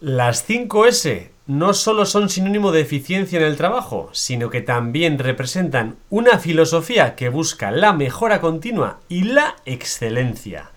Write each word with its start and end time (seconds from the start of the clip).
Las 0.00 0.48
5S 0.48 1.28
no 1.46 1.74
solo 1.74 2.06
son 2.06 2.28
sinónimo 2.28 2.72
de 2.72 2.80
eficiencia 2.80 3.38
en 3.38 3.44
el 3.44 3.56
trabajo, 3.56 4.08
sino 4.12 4.50
que 4.50 4.62
también 4.62 5.18
representan 5.18 5.96
una 6.10 6.38
filosofía 6.38 7.14
que 7.16 7.28
busca 7.28 7.70
la 7.70 7.92
mejora 7.92 8.40
continua 8.40 9.00
y 9.08 9.24
la 9.24 9.56
excelencia. 9.66 10.70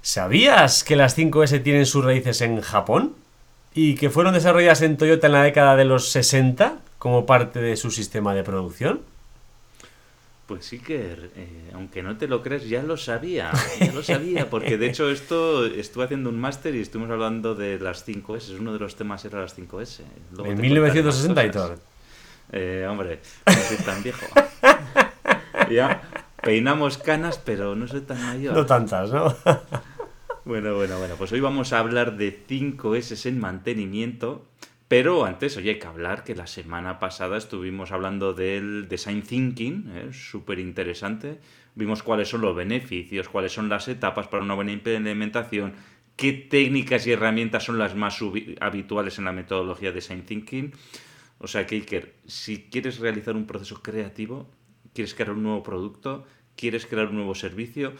¿Sabías 0.00 0.84
que 0.84 0.96
las 0.96 1.18
5S 1.18 1.62
tienen 1.62 1.86
sus 1.86 2.04
raíces 2.04 2.40
en 2.40 2.60
Japón? 2.60 3.14
¿Y 3.74 3.96
que 3.96 4.10
fueron 4.10 4.34
desarrolladas 4.34 4.82
en 4.82 4.96
Toyota 4.96 5.26
en 5.26 5.32
la 5.34 5.42
década 5.42 5.76
de 5.76 5.84
los 5.84 6.10
60 6.10 6.78
como 6.98 7.26
parte 7.26 7.60
de 7.60 7.76
su 7.76 7.90
sistema 7.90 8.34
de 8.34 8.44
producción? 8.44 9.00
Pues 10.50 10.64
sí 10.64 10.80
que, 10.80 11.16
eh, 11.36 11.70
aunque 11.74 12.02
no 12.02 12.16
te 12.16 12.26
lo 12.26 12.42
crees, 12.42 12.68
ya 12.68 12.82
lo 12.82 12.96
sabía, 12.96 13.52
ya 13.78 13.92
lo 13.92 14.02
sabía, 14.02 14.50
porque 14.50 14.78
de 14.78 14.88
hecho 14.88 15.08
esto 15.08 15.64
estuve 15.64 16.06
haciendo 16.06 16.28
un 16.28 16.40
máster 16.40 16.74
y 16.74 16.80
estuvimos 16.80 17.12
hablando 17.12 17.54
de 17.54 17.78
las 17.78 18.04
5S, 18.04 18.58
uno 18.58 18.72
de 18.72 18.80
los 18.80 18.96
temas 18.96 19.24
era 19.24 19.40
las 19.40 19.56
5S. 19.56 20.00
en 20.44 20.60
1960 20.60 21.44
y 21.44 21.50
todo. 21.52 21.76
Eh, 22.50 22.84
hombre, 22.90 23.20
no 23.46 23.52
soy 23.52 23.76
tan 23.76 24.02
viejo. 24.02 24.26
ya 25.70 26.02
peinamos 26.42 26.98
canas, 26.98 27.38
pero 27.38 27.76
no 27.76 27.86
soy 27.86 28.00
tan 28.00 28.20
mayor. 28.20 28.52
No 28.52 28.66
tantas, 28.66 29.12
¿no? 29.12 29.32
bueno, 30.44 30.74
bueno, 30.74 30.98
bueno, 30.98 31.14
pues 31.16 31.30
hoy 31.30 31.38
vamos 31.38 31.72
a 31.72 31.78
hablar 31.78 32.16
de 32.16 32.44
5S 32.44 33.24
en 33.26 33.38
mantenimiento 33.38 34.46
pero 34.90 35.24
antes, 35.24 35.56
oye, 35.56 35.78
que 35.78 35.86
hablar 35.86 36.24
que 36.24 36.34
la 36.34 36.48
semana 36.48 36.98
pasada 36.98 37.36
estuvimos 37.36 37.92
hablando 37.92 38.34
del 38.34 38.88
design 38.88 39.22
thinking, 39.22 39.92
¿eh? 39.94 40.12
súper 40.12 40.58
interesante. 40.58 41.38
Vimos 41.76 42.02
cuáles 42.02 42.28
son 42.28 42.40
los 42.40 42.56
beneficios, 42.56 43.28
cuáles 43.28 43.52
son 43.52 43.68
las 43.68 43.86
etapas 43.86 44.26
para 44.26 44.42
una 44.42 44.54
buena 44.54 44.72
implementación, 44.72 45.74
qué 46.16 46.32
técnicas 46.32 47.06
y 47.06 47.12
herramientas 47.12 47.62
son 47.62 47.78
las 47.78 47.94
más 47.94 48.18
habituales 48.60 49.16
en 49.20 49.26
la 49.26 49.32
metodología 49.32 49.90
de 49.90 49.94
design 49.94 50.24
thinking. 50.24 50.72
O 51.38 51.46
sea 51.46 51.68
que, 51.68 52.16
si 52.26 52.64
quieres 52.64 52.98
realizar 52.98 53.36
un 53.36 53.46
proceso 53.46 53.84
creativo, 53.84 54.50
quieres 54.92 55.14
crear 55.14 55.30
un 55.30 55.44
nuevo 55.44 55.62
producto, 55.62 56.26
quieres 56.56 56.86
crear 56.86 57.10
un 57.10 57.14
nuevo 57.14 57.36
servicio 57.36 57.92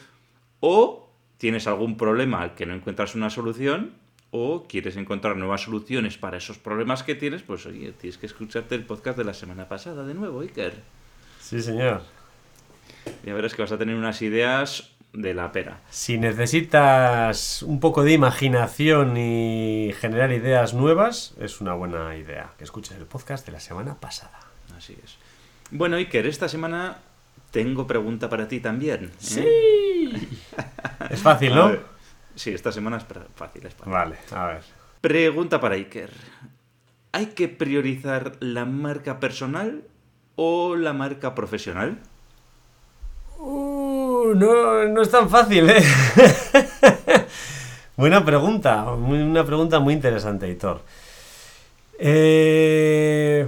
o 0.59 1.09
tienes 1.39 1.69
algún 1.69 1.97
problema 1.97 2.43
al 2.43 2.57
que 2.57 2.67
no 2.67 2.75
encuentras 2.75 3.15
una 3.15 3.31
solución, 3.31 3.93
o 4.31 4.65
quieres 4.69 4.97
encontrar 4.97 5.37
nuevas 5.37 5.63
soluciones 5.63 6.19
para 6.19 6.37
esos 6.37 6.59
problemas 6.59 7.03
que 7.03 7.15
tienes, 7.15 7.43
pues 7.43 7.67
oye, 7.67 7.93
tienes 7.93 8.19
que 8.19 8.27
escucharte 8.27 8.75
el 8.75 8.85
podcast 8.85 9.19
de 9.19 9.25
la 9.25 9.35
semana 9.35 9.69
pasada 9.69 10.05
de 10.05 10.15
nuevo, 10.15 10.41
Iker. 10.41 10.75
Sí, 11.41 11.61
señor. 11.61 12.03
Ya 13.25 13.35
verás 13.35 13.55
que 13.55 13.63
vas 13.63 13.73
a 13.73 13.79
tener 13.79 13.97
unas 13.97 14.23
ideas 14.23 14.91
de 15.13 15.35
la 15.35 15.51
pera. 15.51 15.81
Si 15.91 16.19
necesitas 16.19 17.63
un 17.63 17.81
poco 17.81 18.05
de 18.05 18.13
imaginación 18.13 19.17
y 19.17 19.93
generar 19.99 20.33
ideas 20.33 20.75
nuevas, 20.75 21.35
es 21.41 21.61
una 21.61 21.75
buena 21.75 22.17
idea 22.17 22.53
que 22.57 22.65
escuches 22.65 22.97
el 22.97 23.07
podcast 23.07 23.45
de 23.47 23.53
la 23.53 23.61
semana 23.61 23.97
pasada. 23.97 24.39
Así 24.77 24.97
es. 25.03 25.17
Bueno, 25.73 25.97
Iker, 25.97 26.27
esta 26.27 26.49
semana 26.49 26.99
tengo 27.51 27.87
pregunta 27.87 28.29
para 28.29 28.47
ti 28.47 28.61
también. 28.61 29.07
¿eh? 29.07 29.11
Sí. 29.19 30.49
es 31.11 31.21
fácil, 31.21 31.55
¿no? 31.55 31.90
Sí, 32.41 32.55
esta 32.55 32.73
semana 32.73 32.97
es 32.97 33.05
fácil, 33.35 33.69
Vale, 33.85 34.17
a 34.35 34.47
ver. 34.47 34.63
Pregunta 35.03 35.61
para 35.61 35.75
Iker. 35.75 36.09
¿Hay 37.13 37.27
que 37.27 37.49
priorizar 37.49 38.33
la 38.41 38.65
marca 38.65 39.21
personal 39.21 39.83
o 40.37 40.75
la 40.75 40.95
marca 40.95 41.35
profesional? 41.35 41.99
Uh, 43.37 44.33
no, 44.35 44.87
no 44.87 45.03
es 45.03 45.11
tan 45.11 45.29
fácil, 45.29 45.69
¿eh? 45.69 45.85
Buena 47.99 48.25
pregunta, 48.25 48.91
una 48.91 49.45
pregunta 49.45 49.79
muy 49.79 49.93
interesante, 49.93 50.49
Hitor. 50.49 50.81
Eh, 51.99 53.47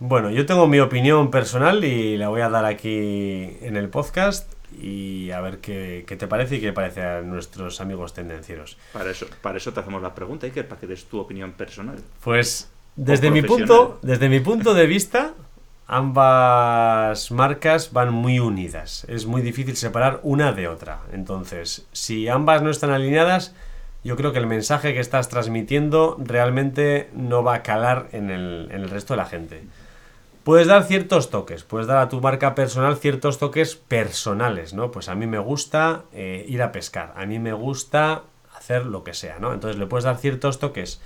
bueno, 0.00 0.28
yo 0.28 0.44
tengo 0.44 0.66
mi 0.66 0.80
opinión 0.80 1.30
personal 1.30 1.82
y 1.82 2.18
la 2.18 2.28
voy 2.28 2.42
a 2.42 2.50
dar 2.50 2.66
aquí 2.66 3.56
en 3.62 3.78
el 3.78 3.88
podcast 3.88 4.57
y 4.80 5.30
a 5.30 5.40
ver 5.40 5.58
qué, 5.58 6.04
te 6.06 6.26
parece 6.26 6.56
y 6.56 6.60
qué 6.60 6.72
parece 6.72 7.02
a 7.02 7.20
nuestros 7.22 7.80
amigos 7.80 8.14
tendencieros. 8.14 8.78
Para 8.92 9.10
eso, 9.10 9.26
para 9.42 9.58
eso 9.58 9.72
te 9.72 9.80
hacemos 9.80 10.02
la 10.02 10.14
pregunta, 10.14 10.46
Iker, 10.46 10.66
para 10.68 10.80
que 10.80 10.86
des 10.86 11.04
tu 11.04 11.18
opinión 11.18 11.52
personal. 11.52 11.96
Pues 12.22 12.70
desde 12.96 13.30
mi, 13.30 13.42
punto, 13.42 13.98
desde 14.02 14.28
mi 14.28 14.40
punto 14.40 14.74
de 14.74 14.86
vista, 14.86 15.34
ambas 15.86 17.30
marcas 17.30 17.92
van 17.92 18.12
muy 18.12 18.38
unidas. 18.40 19.04
Es 19.08 19.26
muy 19.26 19.42
difícil 19.42 19.76
separar 19.76 20.20
una 20.22 20.52
de 20.52 20.68
otra. 20.68 21.00
Entonces, 21.12 21.86
si 21.92 22.28
ambas 22.28 22.62
no 22.62 22.70
están 22.70 22.90
alineadas, 22.90 23.54
yo 24.04 24.16
creo 24.16 24.32
que 24.32 24.38
el 24.38 24.46
mensaje 24.46 24.94
que 24.94 25.00
estás 25.00 25.28
transmitiendo 25.28 26.16
realmente 26.18 27.10
no 27.14 27.42
va 27.42 27.54
a 27.54 27.62
calar 27.62 28.08
en 28.12 28.30
el, 28.30 28.68
en 28.70 28.82
el 28.82 28.90
resto 28.90 29.14
de 29.14 29.18
la 29.18 29.26
gente. 29.26 29.62
Puedes 30.48 30.66
dar 30.66 30.84
ciertos 30.84 31.28
toques, 31.28 31.62
puedes 31.62 31.86
dar 31.86 31.98
a 31.98 32.08
tu 32.08 32.22
marca 32.22 32.54
personal 32.54 32.96
ciertos 32.96 33.36
toques 33.36 33.76
personales, 33.76 34.72
¿no? 34.72 34.90
Pues 34.90 35.10
a 35.10 35.14
mí 35.14 35.26
me 35.26 35.38
gusta 35.38 36.04
eh, 36.10 36.46
ir 36.48 36.62
a 36.62 36.72
pescar, 36.72 37.12
a 37.16 37.26
mí 37.26 37.38
me 37.38 37.52
gusta 37.52 38.22
hacer 38.56 38.86
lo 38.86 39.04
que 39.04 39.12
sea, 39.12 39.40
¿no? 39.40 39.52
Entonces 39.52 39.78
le 39.78 39.84
puedes 39.84 40.04
dar 40.04 40.16
ciertos 40.16 40.58
toques 40.58 41.02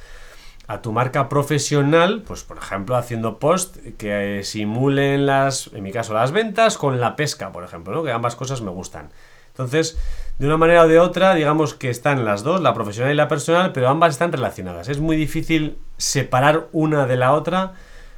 a 0.68 0.80
tu 0.80 0.92
marca 0.92 1.28
profesional, 1.28 2.22
pues 2.24 2.44
por 2.44 2.56
ejemplo 2.56 2.94
haciendo 2.94 3.40
post 3.40 3.78
que 3.98 4.42
simulen 4.44 5.26
las, 5.26 5.72
en 5.72 5.82
mi 5.82 5.90
caso, 5.90 6.14
las 6.14 6.30
ventas 6.30 6.78
con 6.78 7.00
la 7.00 7.16
pesca, 7.16 7.50
por 7.50 7.64
ejemplo, 7.64 7.92
¿no? 7.92 8.04
Que 8.04 8.12
ambas 8.12 8.36
cosas 8.36 8.60
me 8.62 8.70
gustan. 8.70 9.10
Entonces, 9.48 9.98
de 10.38 10.46
una 10.46 10.56
manera 10.56 10.84
o 10.84 10.86
de 10.86 11.00
otra, 11.00 11.34
digamos 11.34 11.74
que 11.74 11.90
están 11.90 12.24
las 12.24 12.44
dos, 12.44 12.60
la 12.60 12.74
profesional 12.74 13.12
y 13.12 13.16
la 13.16 13.26
personal, 13.26 13.72
pero 13.72 13.88
ambas 13.88 14.12
están 14.12 14.30
relacionadas. 14.30 14.88
Es 14.88 15.00
muy 15.00 15.16
difícil 15.16 15.78
separar 15.96 16.68
una 16.70 17.06
de 17.06 17.16
la 17.16 17.32
otra, 17.32 17.72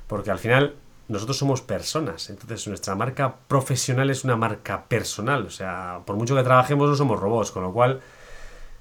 porque 0.06 0.30
al 0.30 0.38
final 0.38 0.74
nosotros 1.08 1.36
somos 1.36 1.60
personas, 1.60 2.30
entonces 2.30 2.66
nuestra 2.66 2.94
marca 2.94 3.36
profesional 3.46 4.10
es 4.10 4.24
una 4.24 4.36
marca 4.36 4.84
personal, 4.88 5.46
o 5.46 5.50
sea, 5.50 6.00
por 6.06 6.16
mucho 6.16 6.34
que 6.34 6.42
trabajemos 6.42 6.88
no 6.88 6.96
somos 6.96 7.20
robots, 7.20 7.50
con 7.50 7.62
lo 7.62 7.72
cual 7.72 8.00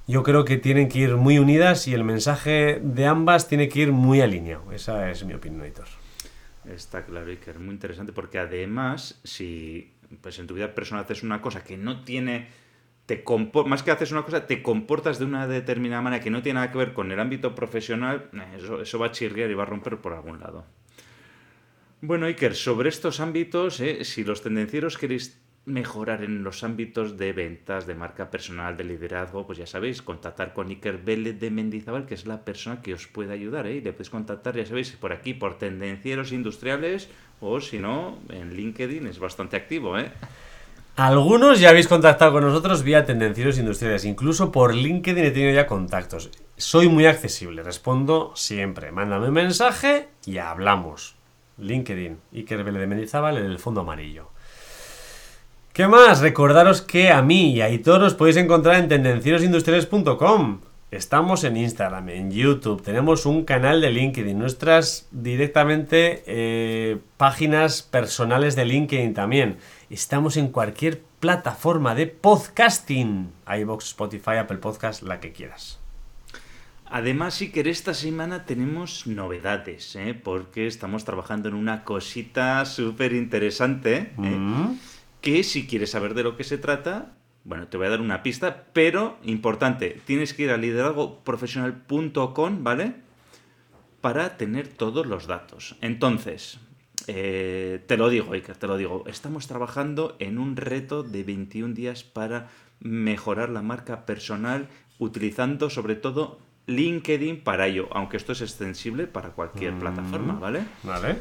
yo 0.08 0.24
creo 0.24 0.46
que 0.46 0.58
tienen 0.58 0.90
que 0.90 1.00
ir 1.00 1.16
muy 1.16 1.40
unidas 1.40 1.88
y 1.88 1.94
el 1.94 2.04
mensaje 2.04 2.80
de 2.82 3.06
ambas 3.06 3.48
tiene 3.48 3.70
que 3.70 3.80
ir 3.82 3.92
muy 3.92 4.22
alineado, 4.22 4.72
esa 4.72 5.10
es 5.10 5.24
mi 5.26 5.34
opinión, 5.34 5.64
Editor. 5.64 5.88
Está 6.66 7.06
claro, 7.06 7.30
Iker, 7.30 7.60
muy 7.60 7.74
interesante, 7.74 8.14
porque 8.14 8.40
además, 8.40 9.20
si 9.24 9.94
pues 10.22 10.40
en 10.40 10.48
tu 10.48 10.54
vida 10.54 10.74
personal 10.74 11.04
haces 11.04 11.24
una 11.24 11.42
cosa 11.42 11.64
que 11.64 11.76
no 11.76 12.04
tiene 12.04 12.48
te 13.06 13.24
más 13.66 13.84
que 13.84 13.92
haces 13.92 14.12
una 14.12 14.24
cosa, 14.24 14.48
te 14.48 14.64
comportas 14.64 15.20
de 15.20 15.26
una 15.26 15.46
determinada 15.48 16.02
manera 16.02 16.24
que 16.24 16.30
no 16.30 16.42
tiene 16.42 16.56
nada 16.56 16.72
que 16.72 16.78
ver 16.78 16.94
con 16.94 17.12
el 17.12 17.20
ámbito 17.20 17.54
profesional, 17.54 18.30
eso, 18.56 18.82
eso 18.82 19.00
va 19.00 19.08
a 19.08 19.12
chirriar 19.12 19.52
y 19.52 19.54
va 19.54 19.64
a 19.64 19.66
romper 19.66 19.98
por 19.98 20.14
algún 20.14 20.40
lado. 20.40 20.66
Bueno, 22.06 22.26
Iker, 22.26 22.54
sobre 22.54 22.90
estos 22.90 23.22
ámbitos, 23.22 23.80
eh, 23.80 24.04
si 24.04 24.26
los 24.26 24.42
tendencieros 24.42 24.98
queréis 24.98 25.40
mejorar 25.64 26.22
en 26.22 26.44
los 26.44 26.66
ámbitos 26.66 27.18
de 27.18 27.32
ventas, 27.32 27.88
de 27.88 27.96
marca 27.96 28.30
personal, 28.30 28.76
de 28.76 28.84
liderazgo, 28.84 29.48
pues 29.48 29.58
ya 29.58 29.66
sabéis, 29.66 30.02
contactar 30.02 30.54
con 30.54 30.68
Iker 30.68 30.98
Vélez 30.98 31.40
de 31.40 31.50
Mendizábal, 31.50 32.06
que 32.06 32.16
es 32.16 32.26
la 32.26 32.44
persona 32.44 32.82
que 32.82 32.94
os 32.94 33.08
puede 33.08 33.32
ayudar. 33.32 33.68
¿eh? 33.68 33.80
Le 33.82 33.94
podéis 33.94 34.10
contactar, 34.10 34.54
ya 34.58 34.66
sabéis, 34.66 34.92
por 34.92 35.14
aquí, 35.14 35.34
por 35.34 35.58
tendencieros 35.58 36.34
industriales, 36.34 37.08
o 37.40 37.62
si 37.62 37.80
no, 37.80 38.18
en 38.28 38.54
LinkedIn 38.54 39.08
es 39.08 39.20
bastante 39.20 39.56
activo. 39.56 39.98
¿eh? 39.98 40.12
Algunos 40.98 41.62
ya 41.62 41.70
habéis 41.70 41.88
contactado 41.88 42.34
con 42.34 42.44
nosotros 42.44 42.84
vía 42.84 43.06
tendencieros 43.06 43.58
industriales, 43.58 44.04
incluso 44.04 44.52
por 44.52 44.76
LinkedIn 44.76 45.24
he 45.24 45.32
tenido 45.32 45.54
ya 45.54 45.68
contactos. 45.68 46.32
Soy 46.58 46.90
muy 46.90 47.06
accesible, 47.06 47.64
respondo 47.64 48.34
siempre. 48.36 48.92
Mándame 48.92 49.30
un 49.30 49.36
mensaje 49.36 50.10
y 50.26 50.40
hablamos. 50.40 51.16
LinkedIn, 51.58 52.18
Iker 52.34 52.64
Vélez 52.64 52.82
de 52.82 52.88
Mendizábal 52.88 53.38
en 53.38 53.46
el 53.46 53.60
fondo 53.60 53.82
amarillo. 53.82 54.30
¿Qué 55.74 55.88
más? 55.88 56.22
Recordaros 56.22 56.82
que 56.82 57.12
a 57.12 57.22
mí 57.22 57.52
y 57.54 57.62
a 57.62 57.70
Hitor 57.70 58.04
os 58.04 58.14
podéis 58.14 58.38
encontrar 58.38 58.76
en 58.76 58.88
tendenciosindustriales.com. 58.90 60.60
Estamos 60.92 61.44
en 61.44 61.58
Instagram, 61.58 62.10
en 62.10 62.32
YouTube, 62.32 62.84
tenemos 62.84 63.26
un 63.26 63.46
canal 63.46 63.82
de 63.82 63.90
LinkedIn, 63.90 64.38
nuestras 64.38 65.08
directamente 65.10 66.24
eh, 66.28 67.00
páginas 67.18 67.82
personales 67.82 68.56
de 68.56 68.66
LinkedIn 68.66 69.16
también. 69.16 69.58
Estamos 69.90 70.38
en 70.38 70.50
cualquier 70.50 71.02
plataforma 71.20 71.96
de 71.96 72.06
podcasting, 72.06 73.32
iBox, 73.48 73.86
Spotify, 73.86 74.38
Apple 74.38 74.58
Podcast, 74.58 75.02
la 75.02 75.20
que 75.20 75.32
quieras. 75.32 75.83
Además, 76.94 77.44
que 77.52 77.70
esta 77.72 77.96
semana 77.96 78.46
tenemos 78.46 79.08
novedades, 79.08 79.96
¿eh? 79.96 80.14
porque 80.14 80.68
estamos 80.68 81.06
trabajando 81.06 81.50
en 81.50 81.56
una 81.56 81.84
cosita 81.84 82.64
súper 82.66 83.14
interesante, 83.14 83.98
¿eh? 83.98 84.14
mm. 84.16 84.78
que 85.20 85.44
si 85.44 85.66
quieres 85.66 85.90
saber 85.90 86.14
de 86.14 86.22
lo 86.22 86.38
que 86.38 86.44
se 86.44 86.60
trata, 86.60 87.16
bueno, 87.46 87.68
te 87.68 87.78
voy 87.78 87.88
a 87.88 87.90
dar 87.90 88.00
una 88.00 88.22
pista, 88.22 88.66
pero 88.74 89.18
importante, 89.24 90.00
tienes 90.06 90.36
que 90.36 90.44
ir 90.44 90.52
a 90.52 90.58
liderazgoprofesional.com, 90.58 92.64
¿vale? 92.64 92.94
Para 94.00 94.38
tener 94.38 94.68
todos 94.68 95.08
los 95.08 95.26
datos. 95.26 95.76
Entonces, 95.82 96.60
eh, 97.08 97.84
te 97.88 97.98
lo 97.98 98.10
digo, 98.10 98.34
Iker, 98.34 98.56
te 98.56 98.68
lo 98.68 98.78
digo, 98.78 99.04
estamos 99.08 99.48
trabajando 99.48 100.16
en 100.20 100.38
un 100.38 100.58
reto 100.58 101.02
de 101.02 101.24
21 101.24 101.74
días 101.74 102.04
para 102.04 102.52
mejorar 102.80 103.50
la 103.50 103.64
marca 103.64 104.06
personal 104.06 104.68
utilizando 105.00 105.72
sobre 105.72 105.96
todo 105.96 106.53
LinkedIn 106.68 107.44
para 107.44 107.68
ello, 107.68 107.90
aunque 107.92 108.18
esto 108.18 108.32
es 108.32 108.42
extensible 108.42 109.08
para 109.08 109.30
cualquier 109.30 109.74
Mm. 109.74 109.80
plataforma, 109.80 110.34
¿vale? 110.40 110.62
Vale. 110.84 111.18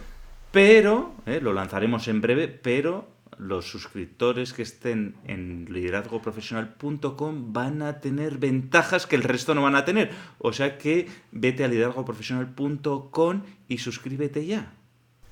Pero, 0.53 1.15
eh, 1.27 1.41
lo 1.43 1.53
lanzaremos 1.53 2.07
en 2.09 2.21
breve, 2.21 2.47
pero 2.49 3.09
los 3.39 3.65
suscriptores 3.67 4.53
que 4.53 4.63
estén 4.63 5.17
en 5.25 5.67
liderazgoprofesional.com 5.71 7.53
van 7.53 7.83
a 7.83 8.01
tener 8.01 8.39
ventajas 8.39 9.07
que 9.07 9.17
el 9.17 9.23
resto 9.23 9.55
no 9.55 9.63
van 9.63 9.75
a 9.75 9.85
tener. 9.85 10.11
O 10.39 10.53
sea 10.53 10.79
que 10.79 11.09
vete 11.33 11.65
a 11.65 11.69
liderazgoprofesional.com 11.69 13.43
y 13.69 13.79
suscríbete 13.79 14.47
ya. 14.47 14.73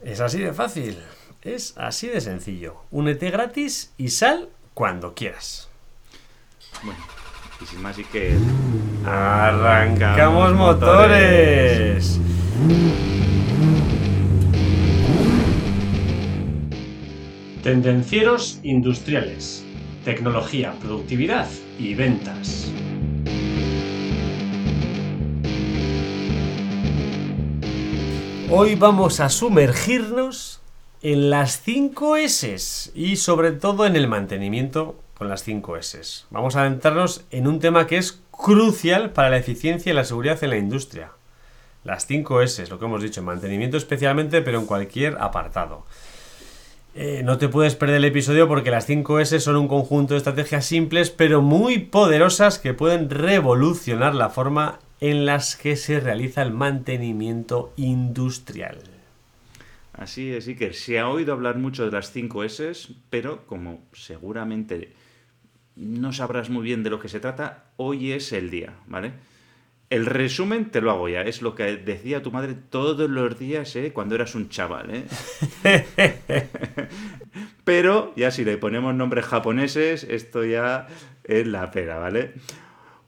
Es 0.02 0.20
así 0.20 0.38
de 0.40 0.52
fácil. 0.52 0.96
Es 1.42 1.76
así 1.78 2.08
de 2.08 2.20
sencillo. 2.20 2.76
Únete 2.90 3.30
gratis 3.30 3.92
y 3.96 4.08
sal 4.08 4.48
cuando 4.74 5.14
quieras. 5.14 5.68
Bueno, 6.82 7.00
y 7.60 7.66
sin 7.66 7.82
más 7.82 7.98
y 7.98 8.04
que... 8.04 8.36
¡Arrancamos 9.04 10.54
motores! 10.54 12.18
Tendencieros 17.62 18.60
industriales. 18.62 19.64
Tecnología, 20.04 20.72
productividad 20.80 21.48
y 21.78 21.94
ventas. 21.94 22.72
Hoy 28.50 28.74
vamos 28.74 29.20
a 29.20 29.28
sumergirnos 29.28 30.60
en 31.02 31.30
las 31.30 31.60
5 31.62 32.16
S 32.16 32.90
y 32.94 33.16
sobre 33.16 33.52
todo 33.52 33.86
en 33.86 33.96
el 33.96 34.08
mantenimiento 34.08 34.96
con 35.20 35.28
las 35.28 35.42
5 35.42 35.76
S. 35.76 36.24
Vamos 36.30 36.56
a 36.56 36.62
adentrarnos 36.62 37.26
en 37.30 37.46
un 37.46 37.60
tema 37.60 37.86
que 37.86 37.98
es 37.98 38.22
crucial 38.30 39.10
para 39.10 39.28
la 39.28 39.36
eficiencia 39.36 39.92
y 39.92 39.94
la 39.94 40.04
seguridad 40.04 40.42
en 40.42 40.48
la 40.48 40.56
industria. 40.56 41.10
Las 41.84 42.06
5 42.06 42.40
S, 42.40 42.66
lo 42.68 42.78
que 42.78 42.86
hemos 42.86 43.02
dicho, 43.02 43.22
mantenimiento 43.22 43.76
especialmente, 43.76 44.40
pero 44.40 44.58
en 44.58 44.64
cualquier 44.64 45.18
apartado. 45.20 45.84
Eh, 46.94 47.20
no 47.22 47.36
te 47.36 47.50
puedes 47.50 47.74
perder 47.74 47.96
el 47.96 48.06
episodio 48.06 48.48
porque 48.48 48.70
las 48.70 48.86
5 48.86 49.20
S 49.20 49.40
son 49.40 49.56
un 49.56 49.68
conjunto 49.68 50.14
de 50.14 50.18
estrategias 50.18 50.64
simples 50.64 51.10
pero 51.10 51.42
muy 51.42 51.80
poderosas 51.80 52.58
que 52.58 52.72
pueden 52.72 53.10
revolucionar 53.10 54.14
la 54.14 54.30
forma 54.30 54.78
en 55.02 55.26
las 55.26 55.54
que 55.54 55.76
se 55.76 56.00
realiza 56.00 56.40
el 56.40 56.52
mantenimiento 56.52 57.74
industrial. 57.76 58.78
Así 59.92 60.32
es, 60.32 60.48
Iker. 60.48 60.72
Se 60.72 60.98
ha 60.98 61.10
oído 61.10 61.34
hablar 61.34 61.58
mucho 61.58 61.84
de 61.84 61.92
las 61.92 62.10
5 62.10 62.44
S, 62.44 62.72
pero 63.10 63.44
como 63.46 63.82
seguramente 63.92 64.94
no 65.76 66.12
sabrás 66.12 66.50
muy 66.50 66.62
bien 66.62 66.82
de 66.82 66.90
lo 66.90 67.00
que 67.00 67.08
se 67.08 67.20
trata, 67.20 67.64
hoy 67.76 68.12
es 68.12 68.32
el 68.32 68.50
día, 68.50 68.74
¿vale? 68.86 69.12
El 69.88 70.06
resumen 70.06 70.70
te 70.70 70.80
lo 70.80 70.92
hago 70.92 71.08
ya, 71.08 71.22
es 71.22 71.42
lo 71.42 71.56
que 71.56 71.76
decía 71.76 72.22
tu 72.22 72.30
madre 72.30 72.54
todos 72.54 73.10
los 73.10 73.38
días, 73.38 73.74
¿eh? 73.74 73.92
Cuando 73.92 74.14
eras 74.14 74.34
un 74.36 74.48
chaval, 74.48 74.90
¿eh? 74.94 75.86
Pero 77.64 78.12
ya 78.16 78.30
si 78.30 78.44
le 78.44 78.56
ponemos 78.56 78.94
nombres 78.94 79.26
japoneses, 79.26 80.04
esto 80.04 80.44
ya 80.44 80.86
es 81.24 81.46
la 81.46 81.70
pera, 81.72 81.98
¿vale? 81.98 82.34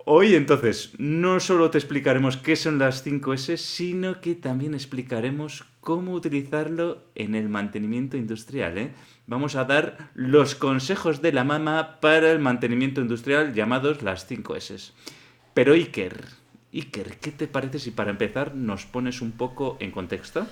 Hoy 0.05 0.35
entonces 0.35 0.95
no 0.99 1.39
solo 1.39 1.71
te 1.71 1.79
explicaremos 1.79 2.37
qué 2.37 2.57
son 2.57 2.81
las 2.81 3.07
5S, 3.07 3.57
sino 3.57 4.21
que 4.21 4.35
también 4.35 4.75
explicaremos 4.75 5.65
cómo 5.81 6.15
utilizarlo 6.15 7.05
en 7.15 7.37
el 7.37 7.49
mantenimiento 7.49 8.17
industrial. 8.17 8.79
¿eh? 8.79 8.91
Vamos 9.29 9.55
a 9.55 9.65
dar 9.65 10.11
los 10.15 10.57
consejos 10.57 11.23
de 11.23 11.33
la 11.33 11.45
mama 11.45 12.01
para 12.01 12.33
el 12.33 12.41
mantenimiento 12.41 13.01
industrial 13.01 13.55
llamados 13.55 14.03
las 14.03 14.29
5S. 14.29 14.91
Pero 15.55 15.75
Iker, 15.75 16.25
Iker, 16.73 17.19
¿qué 17.19 17.31
te 17.31 17.47
parece 17.47 17.79
si 17.79 17.93
para 17.93 18.11
empezar 18.11 18.57
nos 18.57 18.87
pones 18.87 19.21
un 19.21 19.31
poco 19.31 19.77
en 19.79 19.93
contexto? 19.93 20.49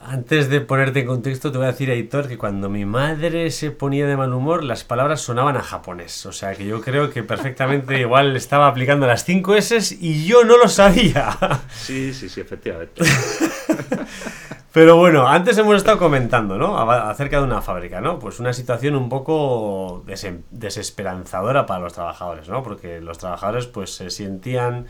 Antes 0.00 0.48
de 0.48 0.60
ponerte 0.60 1.00
en 1.00 1.06
contexto, 1.06 1.50
te 1.50 1.58
voy 1.58 1.66
a 1.66 1.72
decir, 1.72 1.90
Aitor, 1.90 2.28
que 2.28 2.38
cuando 2.38 2.68
mi 2.68 2.84
madre 2.84 3.50
se 3.50 3.70
ponía 3.70 4.06
de 4.06 4.16
mal 4.16 4.32
humor, 4.32 4.62
las 4.62 4.84
palabras 4.84 5.20
sonaban 5.20 5.56
a 5.56 5.62
japonés. 5.62 6.26
O 6.26 6.32
sea 6.32 6.54
que 6.54 6.64
yo 6.64 6.80
creo 6.80 7.10
que 7.10 7.22
perfectamente 7.22 7.98
igual 8.00 8.36
estaba 8.36 8.68
aplicando 8.68 9.06
las 9.06 9.24
5 9.24 9.54
S 9.56 9.96
y 10.00 10.26
yo 10.26 10.44
no 10.44 10.58
lo 10.58 10.68
sabía. 10.68 11.36
Sí, 11.70 12.14
sí, 12.14 12.28
sí, 12.28 12.40
efectivamente. 12.40 13.02
Pero 14.76 14.98
bueno, 14.98 15.26
antes 15.26 15.56
hemos 15.56 15.76
estado 15.76 15.98
comentando, 15.98 16.58
¿no? 16.58 16.78
Acerca 16.90 17.38
de 17.38 17.44
una 17.44 17.62
fábrica, 17.62 18.02
¿no? 18.02 18.18
Pues 18.18 18.40
una 18.40 18.52
situación 18.52 18.94
un 18.94 19.08
poco 19.08 20.04
desesperanzadora 20.50 21.64
para 21.64 21.80
los 21.80 21.94
trabajadores, 21.94 22.50
¿no? 22.50 22.62
Porque 22.62 23.00
los 23.00 23.16
trabajadores 23.16 23.66
pues 23.66 23.94
se 23.94 24.10
sentían 24.10 24.86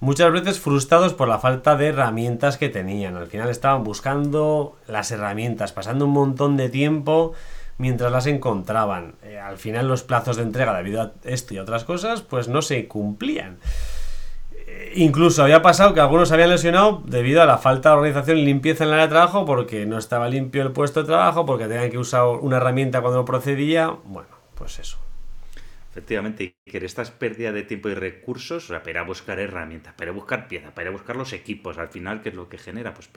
muchas 0.00 0.32
veces 0.32 0.60
frustrados 0.60 1.14
por 1.14 1.28
la 1.28 1.38
falta 1.38 1.76
de 1.76 1.88
herramientas 1.88 2.58
que 2.58 2.68
tenían. 2.68 3.16
Al 3.16 3.26
final 3.26 3.48
estaban 3.48 3.84
buscando 3.84 4.76
las 4.86 5.10
herramientas, 5.10 5.72
pasando 5.72 6.04
un 6.04 6.12
montón 6.12 6.56
de 6.56 6.68
tiempo 6.68 7.32
mientras 7.78 8.12
las 8.12 8.26
encontraban. 8.26 9.14
Eh, 9.22 9.38
al 9.38 9.58
final 9.58 9.88
los 9.88 10.02
plazos 10.02 10.36
de 10.36 10.42
entrega 10.42 10.76
debido 10.76 11.02
a 11.02 11.12
esto 11.24 11.54
y 11.54 11.58
otras 11.58 11.84
cosas 11.84 12.22
pues 12.22 12.48
no 12.48 12.62
se 12.62 12.88
cumplían. 12.88 13.58
Eh, 14.52 14.92
Incluso 14.96 15.42
había 15.42 15.62
pasado 15.62 15.94
que 15.94 16.00
algunos 16.00 16.32
habían 16.32 16.50
lesionado 16.50 17.02
debido 17.04 17.42
a 17.42 17.46
la 17.46 17.58
falta 17.58 17.90
de 17.90 17.96
organización 17.96 18.38
y 18.38 18.44
limpieza 18.44 18.84
en 18.84 18.88
el 18.88 18.94
área 18.94 19.06
de 19.06 19.10
trabajo 19.10 19.44
porque 19.44 19.86
no 19.86 19.98
estaba 19.98 20.28
limpio 20.28 20.62
el 20.62 20.72
puesto 20.72 21.00
de 21.00 21.06
trabajo, 21.06 21.46
porque 21.46 21.66
tenían 21.66 21.90
que 21.90 21.98
usar 21.98 22.24
una 22.26 22.56
herramienta 22.56 23.00
cuando 23.02 23.24
procedía. 23.24 23.94
Bueno, 24.04 24.28
pues 24.54 24.78
eso. 24.78 24.98
Efectivamente, 25.96 26.42
Iker, 26.66 26.84
estas 26.84 27.10
pérdidas 27.22 27.54
de 27.54 27.62
tiempo 27.70 27.88
y 27.88 27.94
recursos, 27.94 28.64
o 28.64 28.68
sea, 28.68 28.82
para 28.86 29.02
buscar 29.12 29.38
herramientas, 29.40 29.94
para 30.00 30.12
buscar 30.18 30.40
piezas, 30.50 30.72
para 30.78 30.90
buscar 30.96 31.16
los 31.16 31.32
equipos, 31.32 31.78
al 31.78 31.88
final, 31.88 32.20
¿qué 32.22 32.28
es 32.28 32.34
lo 32.36 32.48
que 32.50 32.58
genera? 32.66 32.92
Pues 32.94 33.08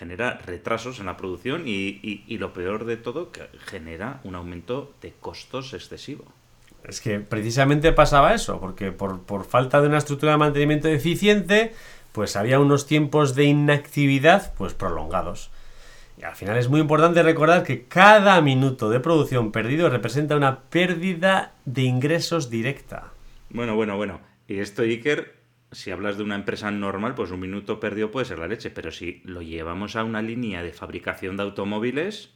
genera 0.00 0.38
retrasos 0.38 0.98
en 1.00 1.06
la 1.06 1.16
producción 1.20 1.58
y, 1.68 2.00
y- 2.10 2.24
y 2.26 2.38
lo 2.38 2.52
peor 2.54 2.86
de 2.86 2.96
todo, 2.96 3.30
que 3.32 3.42
genera 3.70 4.20
un 4.24 4.34
aumento 4.34 4.94
de 5.02 5.12
costos 5.26 5.74
excesivo. 5.74 6.24
Es 6.84 7.00
que 7.00 7.18
precisamente 7.20 7.92
pasaba 7.92 8.34
eso, 8.34 8.60
porque 8.60 8.92
por, 8.92 9.22
por 9.22 9.44
falta 9.44 9.80
de 9.80 9.88
una 9.88 9.98
estructura 9.98 10.32
de 10.32 10.38
mantenimiento 10.38 10.88
eficiente, 10.88 11.74
pues 12.12 12.36
había 12.36 12.60
unos 12.60 12.86
tiempos 12.86 13.34
de 13.34 13.44
inactividad 13.44 14.54
pues 14.56 14.74
prolongados. 14.74 15.50
Y 16.18 16.24
al 16.24 16.34
final 16.34 16.56
es 16.56 16.68
muy 16.68 16.80
importante 16.80 17.22
recordar 17.22 17.62
que 17.62 17.84
cada 17.84 18.40
minuto 18.40 18.88
de 18.88 19.00
producción 19.00 19.52
perdido 19.52 19.90
representa 19.90 20.36
una 20.36 20.60
pérdida 20.60 21.54
de 21.64 21.82
ingresos 21.82 22.48
directa. 22.48 23.12
Bueno, 23.50 23.74
bueno, 23.74 23.96
bueno. 23.96 24.20
Y 24.48 24.58
esto, 24.58 24.82
Iker, 24.82 25.36
si 25.72 25.90
hablas 25.90 26.16
de 26.16 26.22
una 26.22 26.36
empresa 26.36 26.70
normal, 26.70 27.14
pues 27.14 27.30
un 27.30 27.40
minuto 27.40 27.80
perdido 27.80 28.10
puede 28.10 28.26
ser 28.26 28.38
la 28.38 28.48
leche, 28.48 28.70
pero 28.70 28.90
si 28.90 29.20
lo 29.24 29.42
llevamos 29.42 29.96
a 29.96 30.04
una 30.04 30.22
línea 30.22 30.62
de 30.62 30.72
fabricación 30.72 31.36
de 31.36 31.42
automóviles, 31.42 32.32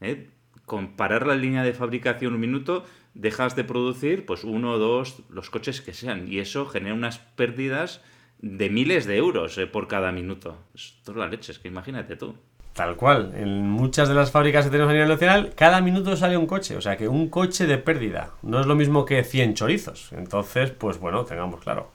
¿eh? 0.00 0.28
comparar 0.64 1.26
la 1.26 1.36
línea 1.36 1.62
de 1.62 1.72
fabricación 1.72 2.34
un 2.34 2.40
minuto, 2.40 2.84
dejas 3.14 3.56
de 3.56 3.64
producir 3.64 4.26
pues 4.26 4.44
uno 4.44 4.72
o 4.72 4.78
dos, 4.78 5.22
los 5.28 5.50
coches 5.50 5.80
que 5.80 5.94
sean, 5.94 6.32
y 6.32 6.38
eso 6.38 6.66
genera 6.66 6.94
unas 6.94 7.18
pérdidas 7.18 8.02
de 8.40 8.70
miles 8.70 9.04
de 9.06 9.16
euros 9.16 9.58
eh, 9.58 9.66
por 9.66 9.86
cada 9.88 10.12
minuto. 10.12 10.58
Esto 10.74 11.12
es 11.12 11.18
la 11.18 11.28
leche, 11.28 11.52
es 11.52 11.58
que 11.58 11.68
imagínate 11.68 12.16
tú. 12.16 12.36
Tal 12.74 12.96
cual. 12.96 13.32
En 13.36 13.68
muchas 13.68 14.08
de 14.08 14.14
las 14.14 14.30
fábricas 14.30 14.64
que 14.64 14.70
tenemos 14.70 14.90
a 14.90 14.94
nivel 14.94 15.08
nacional, 15.08 15.52
cada 15.56 15.80
minuto 15.80 16.16
sale 16.16 16.36
un 16.36 16.46
coche. 16.46 16.76
O 16.76 16.80
sea 16.80 16.96
que 16.96 17.08
un 17.08 17.28
coche 17.28 17.66
de 17.66 17.78
pérdida. 17.78 18.30
No 18.42 18.60
es 18.60 18.66
lo 18.66 18.74
mismo 18.74 19.04
que 19.04 19.24
100 19.24 19.54
chorizos. 19.54 20.12
Entonces, 20.12 20.70
pues 20.70 20.98
bueno, 20.98 21.24
tengamos 21.24 21.60
claro. 21.60 21.90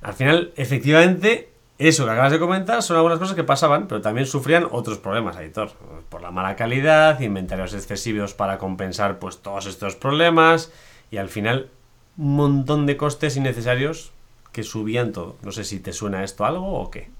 Al 0.00 0.14
final, 0.14 0.52
efectivamente, 0.56 1.50
eso 1.78 2.04
que 2.04 2.10
acabas 2.10 2.32
de 2.32 2.38
comentar 2.38 2.82
son 2.82 2.96
algunas 2.96 3.18
cosas 3.18 3.34
que 3.34 3.44
pasaban, 3.44 3.88
pero 3.88 4.00
también 4.00 4.26
sufrían 4.26 4.66
otros 4.70 4.98
problemas, 4.98 5.36
editor. 5.36 5.72
Por 6.08 6.22
la 6.22 6.30
mala 6.30 6.56
calidad, 6.56 7.20
inventarios 7.20 7.74
excesivos 7.74 8.34
para 8.34 8.58
compensar 8.58 9.18
pues 9.18 9.38
todos 9.38 9.66
estos 9.66 9.96
problemas. 9.96 10.72
Y 11.10 11.18
al 11.18 11.28
final, 11.28 11.70
un 12.16 12.36
montón 12.36 12.86
de 12.86 12.96
costes 12.96 13.36
innecesarios 13.36 14.12
que 14.52 14.62
subían 14.62 15.12
todo. 15.12 15.36
No 15.42 15.52
sé 15.52 15.64
si 15.64 15.80
te 15.80 15.92
suena 15.92 16.22
esto 16.22 16.44
algo 16.44 16.80
o 16.80 16.90
qué. 16.90 17.10